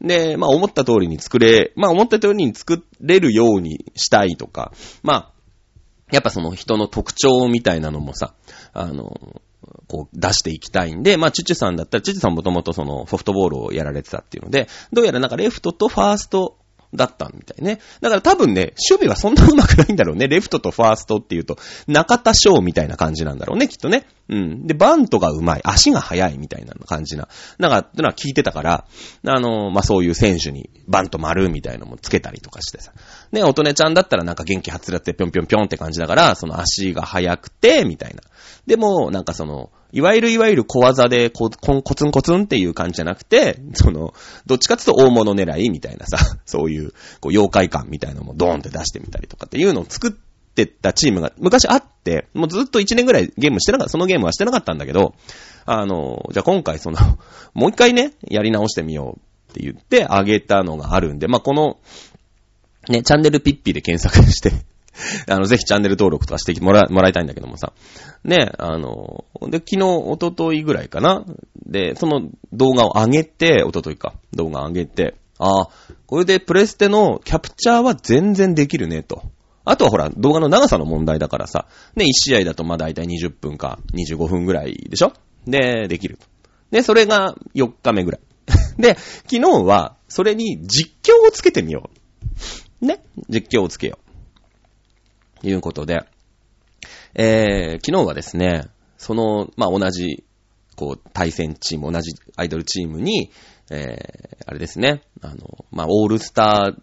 [0.00, 4.72] で、まあ、思った通りに作れ、まあ、思った通りに作れるようにしたいとか、
[5.02, 5.32] まあ、
[6.10, 8.34] やっぱその人の特徴みたいなのもさ、
[8.72, 9.40] あの、
[9.88, 16.58] こう出していきたいんで、まあ、チュチュさんだったら、チュチュさんもともとそのソフトボールをやられてたっていうので、どうやらなんかレフトとファースト
[16.94, 17.80] だったみたいね。
[18.00, 20.28] だから多分ね、守備はそんな上手くないんだろうね。
[20.28, 21.56] レフトとファーストっていうと、
[21.86, 24.06] 中田翔みたいな感じなんだろうね、きっとね。
[24.28, 24.66] うん。
[24.66, 27.28] で、バントが上手い、足が速いみたいな感じな。
[27.58, 28.84] なんか、ってのは聞いてたから、
[29.26, 32.92] あの、まあ、そういう選手にバント丸みたいなのもつけたりとかしてさ。
[33.32, 38.22] ね、おとねちゃんだったらなんか元気はつらってぴょんぴょんぴょんって感じだから、その足が速くて、みたいな。
[38.66, 44.14] でも、なんかその、いわゆるいわゆる小技でコツンコツンっていう感じじゃなくて、その、
[44.46, 50.12] どっちかっていうと大物狙いみたいなさ、 そういう、こう、妖怪感みたいなのもドーンって出してみたりとかっていうのを作っ
[50.54, 55.14] てたチームが昔あって、もうずっと1年ぐらいゲームしてなかった、そのゲームはしてなかったんだけど、
[55.66, 56.98] あの、じゃあ今回その、
[57.52, 61.78] もう一回ね、やり直してみようって言ってあげたのがあるんで、まあ、この、
[62.88, 64.52] ね、チャンネルピッピで検索して
[65.28, 67.72] あの、ぜひチャンネル登録とかしてもら、もらいたいんだけどもさ。
[68.24, 71.24] ね、あの、で、昨日、おとといぐらいかな。
[71.66, 75.68] で、その動画を上げて、おとといか、動画を上げて、ああ、
[76.06, 79.22] これでプレステのキャプチャーは全然できるね、と。
[79.64, 85.12] あとはほら、動画の長さの問題だからさ、ね、1試合だとまあ大体20分か25分ぐらいでしょ
[85.46, 86.18] で、できる。
[86.70, 88.20] で、それが4日目ぐらい。
[88.78, 91.90] で、昨日は、それに実況をつけてみよ
[92.82, 92.86] う。
[92.86, 94.01] ね実況をつけよう。
[95.42, 96.04] いうことで、
[97.14, 98.64] えー、昨日はですね、
[98.98, 100.24] その、まあ、同じ、
[100.76, 103.30] こう、対戦チーム、同じアイドルチームに、
[103.70, 106.80] えー、あれですね、あの、まあ、オールスター、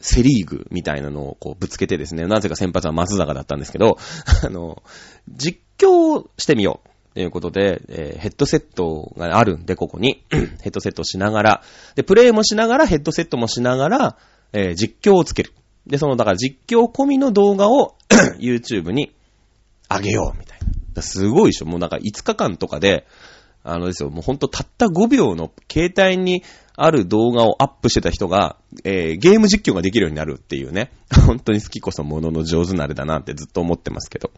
[0.00, 3.96] セリーグみたいなのをこうぶつけてですね、なぜか先発は松坂だったんですけど、
[4.44, 4.82] あの、
[5.28, 6.88] 実況してみよう。
[7.14, 10.24] ということで、えー、ヘッドセットがあるんで、ここに。
[10.30, 11.62] ヘッドセットしながら、
[11.94, 14.18] で、プレイもしながら、ヘッドセットもしながら、
[14.52, 15.52] えー、実況をつける。
[15.86, 17.96] で、その、だから実況込みの動画を
[18.38, 19.14] YouTube に
[19.90, 20.58] 上げよう、みたい
[20.94, 21.02] な。
[21.02, 23.06] すごいでしょもうなんか5日間とかで、
[23.62, 26.42] あのですよ、もうほんとたった5秒の携帯に
[26.76, 30.90] ある動画をアップしてた人が、えー、ゲーム実況ができるようになるっていうね。
[31.26, 34.30] 本当に好きこそものの上手なれだなってずっと思ってますけど。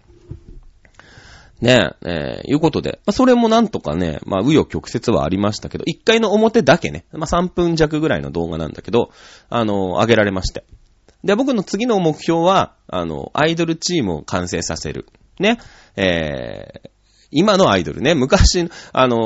[1.61, 9.11] ねえ、えー、いうことで、まあ、それもなんとかね、まあ、紆余曲折はありましたけど、1回の表だけね、まあ、3分弱ぐらいの動画なんだけど、
[9.49, 10.65] あのー、上げられまして。
[11.27, 15.07] で、僕の次の目標は、あの、アイドルチームを完成させる。
[15.39, 15.59] ね。
[15.97, 16.91] えー
[17.33, 19.19] 今のアイドルね、昔、あのー、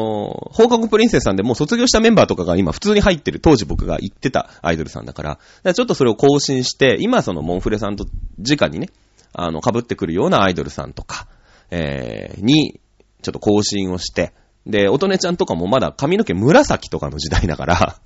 [0.54, 8.06] 放課後プリンセスさんでもう卒業したメンバーとかが今普通に入ってる、当時僕が言ってたアイドルさんだから、からちょっとそれを更新して、今そのモンフレさんと
[8.38, 8.88] 直にね、
[9.32, 11.26] あの、被ってくるようなアイドルさんとか、
[11.70, 12.80] えー、に、
[13.22, 14.32] ちょっと更新をして、
[14.66, 17.96] で、乙女ちゃんとかもまだ髪の毛紫とかの時代だから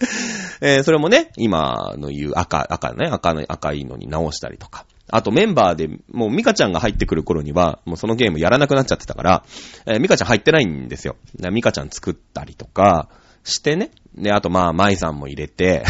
[0.60, 4.86] えー、それもね、今の言う赤、赤ね、赤の、赤いのに直したりとか。
[5.12, 9.44] あとメンバーで、もうミカちゃんが入ってくる頃には、もうそのゲームやらなくなっちゃってたから、
[9.86, 11.16] えー、ミカちゃん入ってないんですよ。
[11.52, 13.08] ミカちゃん作ったりとか
[13.44, 13.90] してね。
[14.14, 15.84] で、あとまあ、マイさんも入れて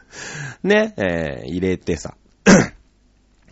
[0.62, 2.14] ね、えー、入れてさ。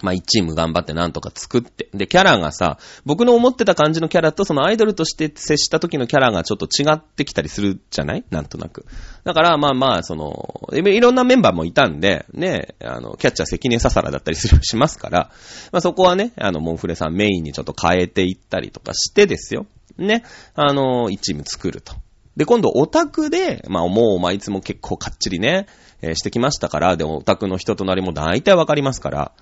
[0.05, 1.88] まあ、一チーム頑張ってなんとか作って。
[1.95, 8.25] で、キャラがさ、僕の思ってた感じのキャラとそのアイドルとして接した時のキャラがちょっと違ってきたりするじゃない？
[8.31, 8.85] なんとなく。
[9.25, 15.31] だから、まあまあ、その、いろんなメンバーもいたんで、ね、あの、キャッチャー関根ササラだったりする、しますから、
[15.73, 19.67] まあそこはね、あの、モンフレさんメインにちょっと変えていったりとかしてですよ。
[19.97, 21.95] ね、あの、一チーム作ると。
[22.37, 25.67] で、今度オタクで、まあもう、まあいつも結構かっちりね、
[26.03, 29.33] えー、してきましたから、でもオタクの人となりも大体わかりますから、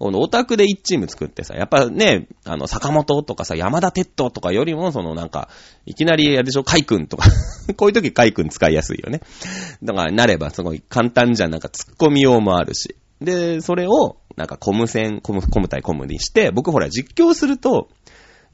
[0.00, 5.50] このオタクで1チーム作ってさ、やっぱね、あの、坂本とかさ、山田哲人とかよりも、そのなんか、
[5.84, 7.28] いきなりやるでしょ、カイ君とか
[7.76, 9.20] こういう時カイ君使いやすいよね。
[9.82, 12.96] だから、なればすごい簡単じゃん、なんか突っ込みようもあるし。
[13.20, 17.88] で、それを、なんかコム戦、コム、コム対コムにして、僕ほら実況すると、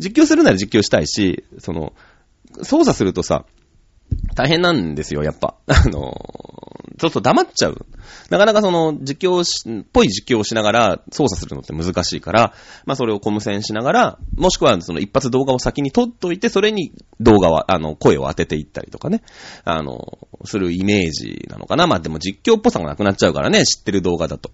[0.01, 1.93] 実況するなら実況したいし、その、
[2.63, 3.45] 操作するとさ、
[4.35, 5.57] 大変なんですよ、やっぱ。
[5.67, 6.15] あの、
[6.99, 7.87] ちょっと黙っちゃう。
[8.31, 19.23] なかなかその実況し、っぽい実況をしながら操作するのって難しいから、まあそれをコム線しながら、もしくはその一発動画を先に撮っといて、それに動画は、あの、声を当てていったりとかね、
[19.65, 21.87] あの、するイメージなのかな。
[21.87, 24.51] まあでも実況っぽさがなくなっちゃうからね、知ってる動画だと。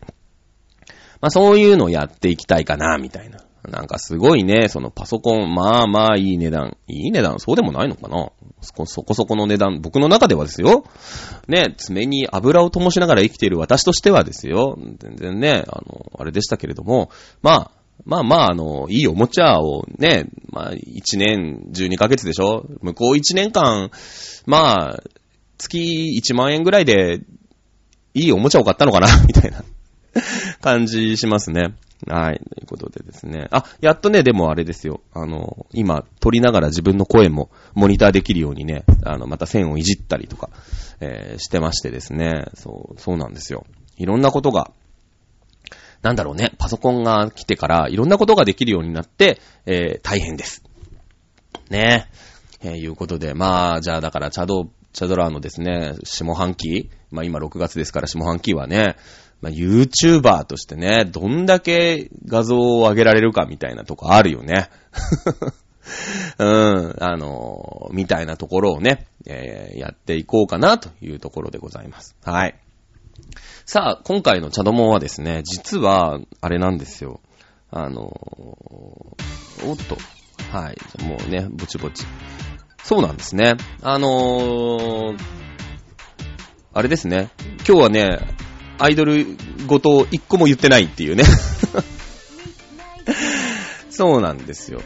[1.20, 3.38] まあそういうのをやっていきたいかな、みたいな。
[3.68, 6.77] なんかすごいね、そのパソコン、まあまあいい値段。
[6.88, 7.38] いい値段？
[7.38, 8.33] そうでもないのかな？
[8.61, 9.81] そこそこそこの値段。
[9.81, 10.85] 僕の中ではですよ。
[11.46, 14.77] ね、爪に油を灯しながら生きている私としてはですよ。
[14.98, 17.11] 全然ね、あの、あれでしたけれども。
[17.40, 17.70] まあ、
[18.05, 22.66] まあまあ、あの、いいおもちゃをね、まあ、1年12ヶ月でしょ？
[22.81, 23.90] 向こう1年間、
[24.44, 25.03] まあ、
[25.59, 27.20] 月1万円ぐらいで、
[28.14, 29.07] いいおもちゃを買ったのかな？
[29.25, 29.62] みたいな
[30.61, 31.75] 感じしますね。
[32.06, 32.38] はい。
[32.38, 33.48] ということでですね。
[33.50, 35.00] あ、やっとね、でもあれですよ。
[35.14, 40.50] あの、今、撮りながら自分の声もモニターできるようにね、あの、また線をいじったりとか、
[41.00, 42.46] えー、してましてですね。
[42.54, 43.66] そう、そうなんですよ。
[43.96, 44.72] いろんなことが、
[46.02, 50.64] なんだろうね、パソコンが来てからいろんなことができるようになって、えー、大変です。
[51.70, 52.08] ね
[52.60, 58.96] えー、いうことで、まあ、じゃあだからチャド、チャドラーのですね、下半期、まあ今6月ですから下半期はね、
[59.42, 64.70] まあ、YouTuber としてね、どんだけ画像を上げられるかみたいなとこあるよね。
[66.38, 72.16] うん、あのー、みたいなところをね、えー、やっていこうかなというところでございます。
[72.22, 72.55] はい。
[73.66, 77.20] さあ、今回の茶どもはですね、実は、あれなんですよ。
[77.72, 79.96] あのー、おっと、
[80.57, 82.07] はい、もうね、ぼちぼち。
[82.85, 83.55] そうなんですね。
[83.83, 85.18] あのー、
[86.72, 87.31] あれですね。
[87.66, 88.20] 今日はね、
[88.78, 89.26] アイドル
[89.66, 91.24] ごと一個も言ってないっていうね
[93.90, 94.80] そうなんですよ。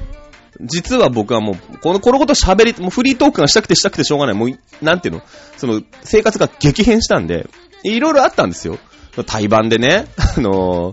[0.61, 4.35] 実は僕はもう、この、このこと喋り、もうフリートークがしたくてしたくてしょうがない。
[4.35, 5.23] もう、なんていうの？
[5.59, 7.49] その、生活が激変したんで、
[7.85, 8.79] いろいろあったんですよ。
[9.27, 10.93] 対バンでね、 あの、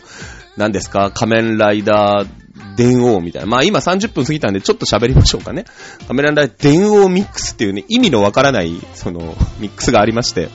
[0.57, 1.11] 何ですか？
[1.11, 2.27] 仮面ライダー
[2.75, 3.47] 電王みたいな。
[3.47, 5.65] まあ今30分過ぎたんでちょっと喋りましょうかね。
[6.07, 10.49] 仮面ライダー電王ミックスっていうね、意味のわからない、その、ミックスがありまして。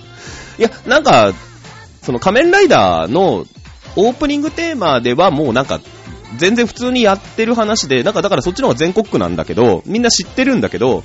[0.58, 1.32] いや、なんか、
[2.08, 3.44] その仮面ライダーの
[3.96, 5.78] オープニングテーマではもうなんか、
[6.38, 11.04] 全然普通にやってる話で、なんかだからそっちの方が全国区なんだけど、みんな知ってるんだけど、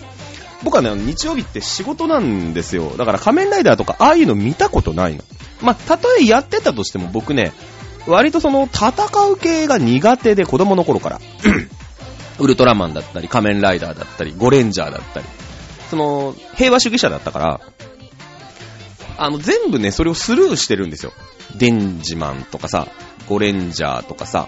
[0.64, 2.94] 僕はね、日曜日って仕事なんですよ。
[2.96, 5.26] だから仮面ライダーとかああいうの見たことないの。
[5.62, 7.52] まあ、たとえやってたとしても僕ね、
[8.08, 8.94] 割とその戦
[9.30, 11.20] う系が苦手で子供の頃から。
[12.40, 15.26] ウルトラマンだったり、仮面ライダーだったり、ゴレンジャーだったり。
[15.90, 17.62] その、平和主義者だったから、
[19.18, 21.14] あの、全部ね、それをスルーしてるんですよ。
[21.56, 22.88] デンジマンとかさ、
[23.28, 24.48] ゴレンジャーとかさ、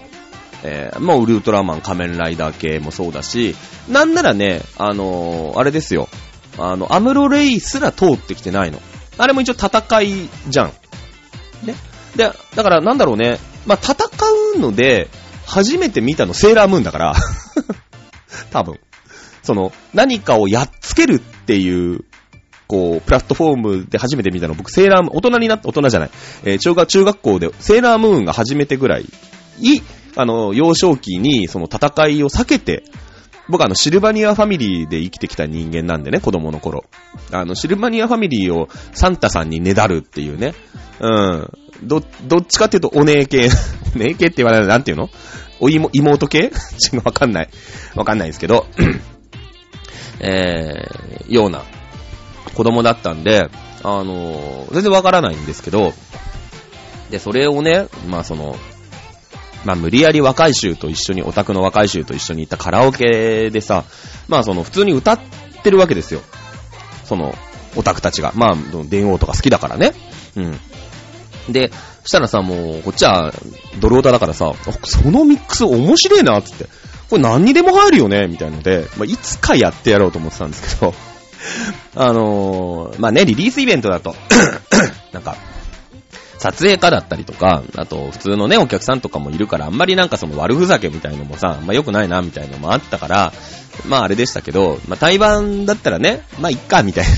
[0.62, 3.54] えー、もうウルトラマン仮面ライダー系もそうだし、
[3.88, 6.08] なんならね、あのー、あれですよ。
[6.58, 8.80] あの、アムロレイすら通ってきてないの。
[9.18, 10.72] あれも一応戦いじゃん。
[11.64, 11.74] ね。
[12.16, 13.38] で、だからなんだろうね。
[13.66, 13.96] まあ、戦
[14.56, 15.08] うので、
[15.46, 17.14] 初めて見たのセーラームーンだから。
[18.50, 18.78] 多分。
[19.42, 22.04] その、何かをやっつけるっていう
[22.66, 26.10] こう、プラットフォームで初めて見たの、僕、セーラームーン、大人になった、大人じゃない、
[26.44, 29.02] えー、中学、中学校で、セーラームーンが初めてぐらい、
[29.60, 29.80] い、
[30.16, 32.82] あの、幼少期に、その戦いを避けて、
[33.48, 36.84] 僕あの、シルバニアファミリーで生きてきた人間なんでね、子供の頃。
[37.30, 40.54] あの、シルバニアファミリーをサンタさんにねだるっていうね。
[41.00, 41.50] うん。
[41.82, 43.48] ど、どっちかっていうとお姉系。
[43.94, 45.10] お姉系って言われるなんていうの？
[45.60, 46.50] お妹、妹系？
[46.78, 47.48] ちょわかんない。
[47.94, 48.66] わかんないですけど。
[50.18, 51.62] えー、ような
[52.56, 53.48] 子供だったんで、
[53.82, 55.92] あの、全然わからないんですけど、
[57.10, 58.56] で、それをね、まあその、
[59.64, 63.84] まあ無理やり若い衆と一緒に、オタクの若い衆と一緒に行ったカラオケでさ、
[64.28, 65.20] まあその普通に歌っ
[65.62, 66.20] てるわけですよ。
[67.04, 67.34] その、
[67.76, 68.32] オタクたちが。
[68.34, 68.56] まあ、
[68.88, 69.92] 電王とか好きだからね。
[70.34, 71.52] うん。
[71.52, 71.70] で、
[72.02, 73.32] そしたらさ、もう、こっちは、
[73.78, 74.52] ドルオタだからさ、
[74.84, 76.66] そのミックス面白いな、つって。
[77.10, 80.94] これ何にでも入るよね、みたいので、まあ、いつかやってやろうと思ってたんですけど、
[81.94, 84.14] あのー、まあね、リリースイベントだと
[85.12, 85.36] なんか、
[86.38, 93.32] 撮影家だったりとか、あと普通のね、お客さんとかもいるから、あんまりなんかその悪ふざけみたいのもさ、まあ良くないな、みたいのもあったから、
[93.86, 97.10] まああれでしたけど、まあ対バンだったらね、まあいっか、みたいな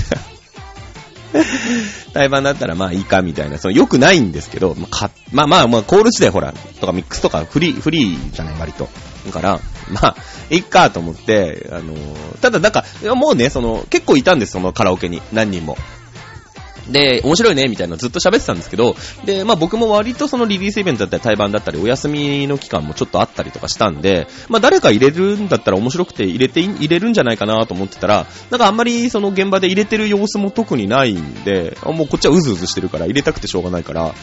[2.13, 8.89] 対バンだったらまあいいかみたいな、その良くないんですけど、まあ、かまあまあまあコール時代ほら、とかミックスとかフリー、フリーじゃない割と。
[9.31, 9.59] から、
[9.89, 10.15] まあ、
[10.49, 15.21] いいかと思って、あのー、ただなんか、もうね、その、結構いたんです、そのカラオケに。
[15.31, 15.77] 何人も。
[16.91, 34.13] で、面白いね、みたいなずっと喋ってたんですけど、で、まあ僕も割とそのリリースイベントだったり対バンだったりお休みの期間もちょっとあったりとかしたんで、まあ誰か入れるんだったら面白くて入れて、入れるんじゃないかなと思ってたら、なんかあんまりその現場で入れてる様子も特にないんで、もうこっちはうずうずしてるから入れたくてしょうがないから、よ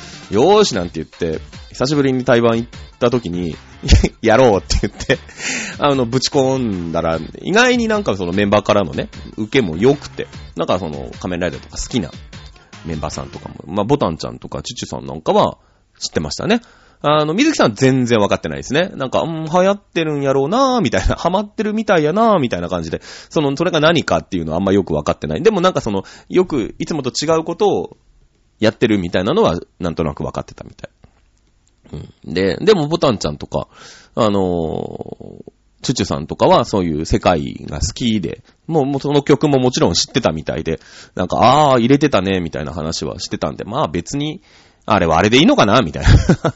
[0.60, 1.40] ーしなんて言って、
[1.70, 3.56] 久しぶりに対バン行った時に
[4.22, 5.18] やろうって言って
[5.78, 10.26] あの、ぶち込んだら、意外になんかそのメンバーからのね、受けも良くて、
[10.56, 12.10] なんかその仮面ライダーとか好きな
[12.86, 15.58] メンバーさんとかも、まあ、ボタンちゃんとかチュチュさんなんかは
[15.98, 16.60] 知ってましたね。
[17.02, 18.90] あの、水木さん全然わかってないですね。
[18.94, 25.42] なんか、うん、流行ってるんやろうなーみたいな、ハマってるみたいやなーみたいな感じで、その、それが何かっていうのはあんまよくわかってない。
[25.42, 27.96] でもなんかその、よく、いつもと違うことを
[28.58, 30.90] やってるみたいなのは、なんとなくわかってたみたい。
[32.24, 33.68] で、でもボタンちゃんとか、
[34.14, 40.80] あのー、チュチュさんとかはそういう世界が好きで、もうもうその曲ももちろん知ってたみたいで、
[41.14, 44.42] なんか、ああ、入れてたね、みたいな話はしてたんで、まあ別に、
[44.84, 46.54] あれはあれでいいのかな、みたいな。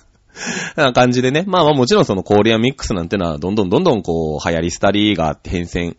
[0.77, 1.45] な感じでね。
[1.47, 5.97] まあまあもちろんそのコーリアミックスなんてのはどんどんどんどんこう流行り廃りがあって変遷、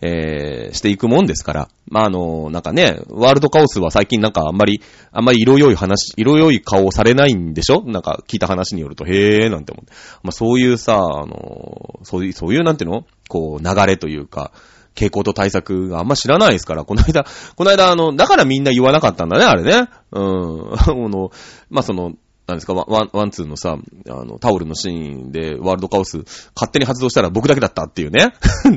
[0.00, 1.68] えー、していくもんですから。
[1.88, 4.80] まああの、なんかね、ワールドカオスは最近なんかあんまり、
[5.12, 7.82] あんまり色良い話、色良い顔をされないんでしょ？
[7.84, 9.92] なんか聞いた話によると、へーなんて思って。
[10.22, 13.04] まあそういうさ、あの、そういう、そういうなんていうの？
[13.28, 14.52] こう流れというか、
[14.94, 17.24] 傾向と対策があんま知らないですから、この間、
[17.56, 19.88] この間あの、だからみんな言わなかったんだね、あれね。
[20.12, 20.74] うん。
[20.76, 21.30] あの、
[21.70, 22.12] まあ、その、
[22.46, 23.78] なんですか、ワン、ワンツーのさ、
[24.08, 26.18] あの、タオルのシーンでワールドカオス
[26.54, 28.32] 勝手に発動したら僕だけだったっていうね。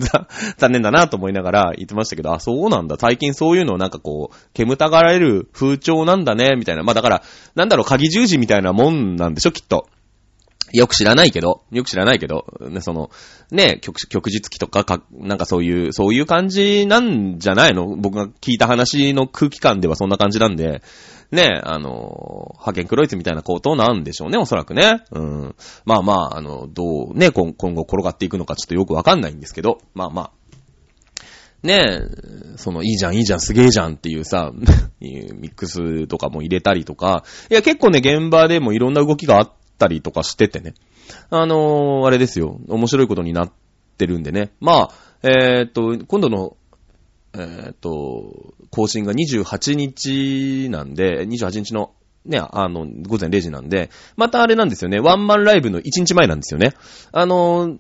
[0.57, 2.95] 残念だなと思いながら言ってましたけど、あ、そうなんだ。
[2.99, 6.83] 最近そういうのなんかこう、煙たがられる風潮なんだね、みたいな。
[6.83, 7.23] まあだから、
[7.55, 9.87] なんだろう、鍵十字みたいなもんなんでしょ、きっと。
[10.73, 13.09] よく知らないけど、よく知らないけど、ね、その、
[13.51, 17.95] ね、曲、曲日記とかか、なんかそういう、そういう感じなんじゃないの？
[17.95, 20.81] 僕が聞いた話の空気感ではそんな感じなんで、
[21.35, 25.03] ね、あの、派遣クロイツみたいなことなんでしょうね、おそらくね。
[25.11, 25.55] うん。
[25.85, 30.31] まあまあ、あの、どうね、今後転がっていくのかちょっとよくわかんないんですけど、まあまあ。
[31.61, 34.51] ねえ、その、いいじゃん、いいじゃん、すげえじゃんっていうさ、
[34.99, 40.73] ミックスとかも入れたりとか、いや、結構ね、現場でもいろんな動きがあったりとかしててね。
[41.29, 43.51] あのー、あれですよ、面白いことになっ
[43.97, 44.51] てるんでね。
[44.59, 44.91] まあ、
[45.23, 46.55] えー、っと、今度の
[47.37, 51.91] えっ、と、更新が28日なんで、28日の
[52.25, 56.73] ね、あの、午前0時なんで、またあれなんですよね、ワンマンライブの1日前なんですよね。
[57.11, 57.77] あの、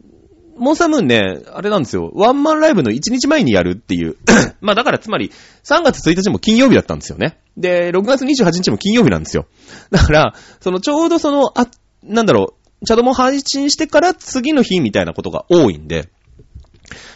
[0.57, 4.15] モンサムーンね、あれなんですよ、ワンマンライブの1日前にやるっていう。
[4.61, 5.31] まあだからつまり、
[5.63, 7.37] 3月1日も金曜日だったんですよね。
[7.57, 9.47] で、6月28日も金曜日なんですよ。
[9.91, 11.67] だから、そのちょうどその、あ、
[12.03, 16.09] なんだろう、チャドも配信してから次の日みたいなことが多いんで、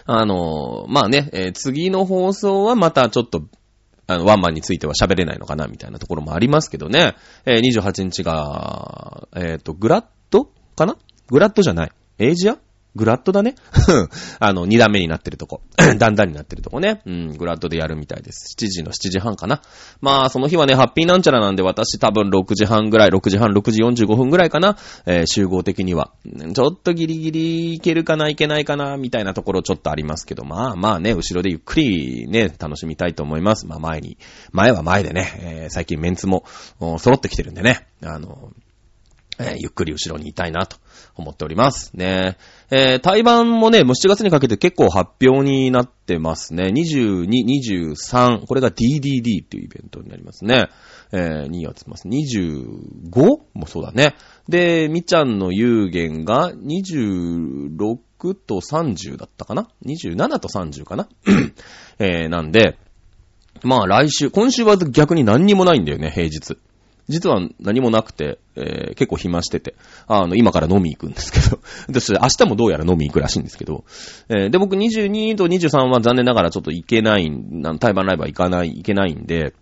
[0.05, 3.43] あのまあね、えー、次の放送はまたちょっと、
[4.07, 7.15] あの、ワンマンについては喋れないのかな、みたいなところもありますけどね。
[7.45, 10.45] えー、28日が、えっ、ー、と、グラッド
[10.75, 10.97] かな？
[11.27, 11.91] グラッドじゃない。
[12.17, 12.57] エイジア？
[12.95, 13.55] グラッドだね
[14.39, 15.61] あの、二段目になってるとこ。
[15.99, 17.01] 段々になってるとこね。
[17.05, 18.55] うん、グラッドでやるみたいです。
[18.57, 19.61] 7時の7時半かな。
[20.01, 24.75] まあ、その日はね、ハッピーなんちゃらなんで、私多分6時半ぐらい、6時半、6時45分ぐらいかな。
[25.05, 26.11] えー、集合的には。
[26.53, 33.67] ちょっとギリギリいけるかな、いけないかな、みたいなところちょっとありますけど、まあまあね、後ろでゆっくりね、楽しみたいと思います。
[33.67, 34.17] まあ前に、
[34.51, 36.43] 前は前でね、えー、最近メンツも
[36.97, 37.87] 揃ってきてるんでね。
[38.03, 38.51] あの、
[39.39, 40.77] えーゆっくり後ろにいたいなと
[41.15, 41.95] 思っております。
[41.95, 42.37] ね
[42.71, 46.65] えー、対バンもね、もう7月にかけて結構発表になってますね。
[46.65, 47.27] 22、
[47.95, 50.69] 23、これが DDD っていうイベントになりますね。
[51.11, 52.07] えー、にやってます。
[52.07, 53.39] 25?
[53.53, 54.15] もそうだね。
[54.47, 57.97] で、みちゃんの有限が26
[58.35, 61.09] と30だったかな ?27 と30かな？
[61.97, 62.77] えー、なんで、
[63.63, 66.57] まあ来週、今週は逆に何にもないんだよね、平日。
[67.09, 69.75] 実は何もなくて、えー結構暇してて、
[70.07, 73.83] あの、今から飲み行くんですけど、 私明日もどうやら飲み行くらしいんですけど、
[74.29, 79.53] えーで、僕22と23は残念ながらちょっと行けない、なん対バンライブは行かない、行けないんで、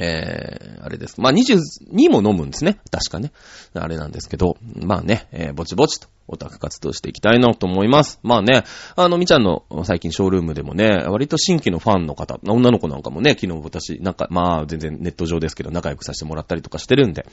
[0.00, 1.20] えー、あれです。
[1.20, 2.78] まあ、22も飲むんですね。
[2.90, 3.32] 確かね。
[3.74, 8.20] あれなんですけど、まあね、えーぼちぼちとオタク活動していきたいなと思います。
[8.22, 8.62] まあね、
[8.94, 17.26] あの、みちゃんの最近ショールームでもね、割と新規のファンの方、女の子なんかもね、昨日私、なんか、まあ、全然ネット上ですけど、仲良くさせてもらったりとかしてるんで、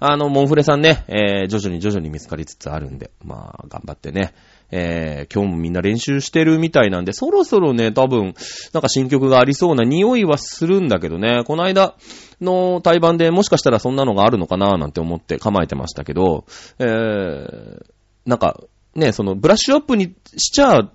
[0.00, 4.32] あの、モンフレさんね、えー徐々に徐々に見つかりつつあるんで、まあ、頑張ってね、
[4.70, 8.34] えー今日もみんな練習してるみたいなんで、そろそろね、多分、
[8.72, 11.94] なんか新曲がありそうな匂いはするんだけどね、この間
[12.40, 16.44] の対バンでもしかしたらそんなのがあるのかななんて思って構えてましたけど、
[16.78, 17.84] えー、
[18.28, 18.60] なんか、
[18.94, 20.90] ね、その、ブラッシュアップにしちゃ、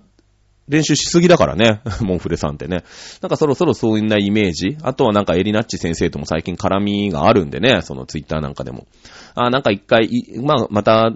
[0.68, 1.82] 練習しすぎだからね。
[2.00, 2.84] モンフレさんってね。
[3.20, 4.78] なんかそろそろそういうなイメージ。
[4.82, 7.82] あとはなんかエリナッチ先生とも最近絡みがあるんでね。
[7.82, 8.86] そのツイッターなんかでも。
[9.34, 10.08] あ、なんか一回、
[10.42, 11.10] まあ、また、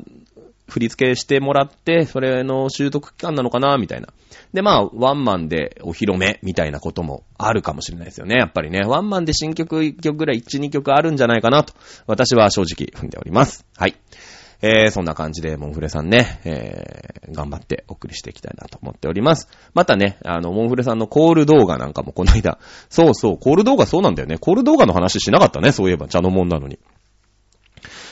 [0.69, 3.79] 振り付けしてもらって、それの習得期間なのかな？
[3.79, 4.09] みたいな。
[4.53, 8.37] で、まあ、ワンマンでお披露目みたいなこともあるかもしれないですよね。
[8.37, 8.81] やっぱりね。
[8.81, 11.73] ワンマンで新曲1曲ぐらい、1、2曲あるんじゃないかなと、
[12.07, 13.64] 私は正直踏んでおります。
[13.77, 13.97] はい。
[14.61, 19.48] えー、そんな感じで、モンフレさんね、えー、頑張ってお送りしていきたいなと思っております。
[19.72, 22.59] またね、あの、モンフレさんのコール動画なんかもこの間、
[22.90, 24.38] そうそう、コール動画そうなんだよね。
[24.38, 26.78] コール動画の話しなかったね、そういえば、茶のもんなのに。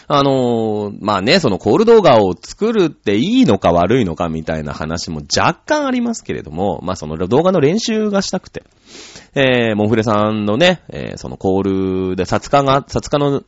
[0.08, 8.62] あのーまあね、そのコール動画を作るっていいのか悪いのかみたいな話も若干ありますけれども、まあその動画の練習がしたくて、
[9.34, 13.42] えー、モンフレさんのね、えーそのコールで、札化が、札化の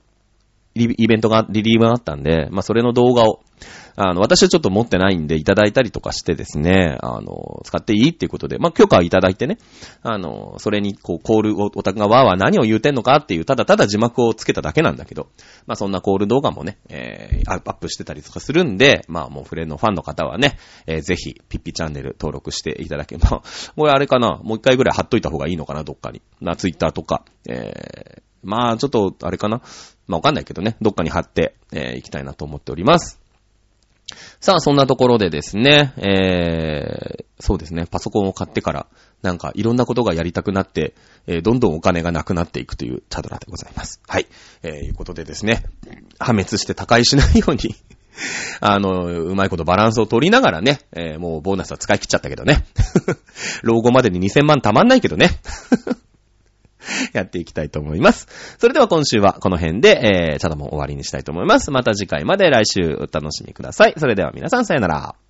[0.79, 3.41] リイベントが、リリーブがあったんで、まあそれの動画を、
[4.01, 9.59] あの、私はちょっと持ってないんでいただいたりとかしてですね、あの、使っていいっていうことで、まあ許可いただいてね、
[10.03, 15.29] あの、それにこう、コールを、オタクがわーわー何を言うてんのかっていう、ただただ字幕をつけただけなんだけど、
[15.67, 23.43] まあそんなコール動画もね、えー、アップしてたりとかするんで、まあもうフレンのファンの方はね、えーぜひ、ピッピチャンネル登録していただけば、
[23.77, 26.23] これあれかな、もう一回ぐらい貼っといた方がいいのかな、どっかに。
[26.41, 29.63] な、ツイッターとか、えー、まあちょっと、あれかな、
[30.09, 33.21] まあわかんないけどね、どっかに貼って、えー、いきたいなと思っております。
[34.41, 38.87] さあ、そんなところでですね、えー、そうですね、パソコンを買ってから、
[39.23, 40.95] なんかいろんなことがやりたくなって、
[41.27, 44.01] えー、どんどんお金がなくなっていくというチャドラでございます。
[44.07, 44.27] はい。
[44.63, 45.65] えー、いうことでですね、
[46.19, 47.75] 破滅して他界しないように、
[48.61, 52.65] あの、うまいことバランスを取りながらね、えー、もうボーナスは使い切っちゃったけどね。
[53.63, 55.41] 老後までに2000万たまんないけどね。
[57.13, 58.57] やっていきたいと思います。
[58.59, 61.71] それでは今週はこの辺で、えー、チャドも終わりにしたいと思います。
[61.71, 63.95] また次回まで来週お楽しみください。
[63.97, 65.28] それでは皆さんさよなら。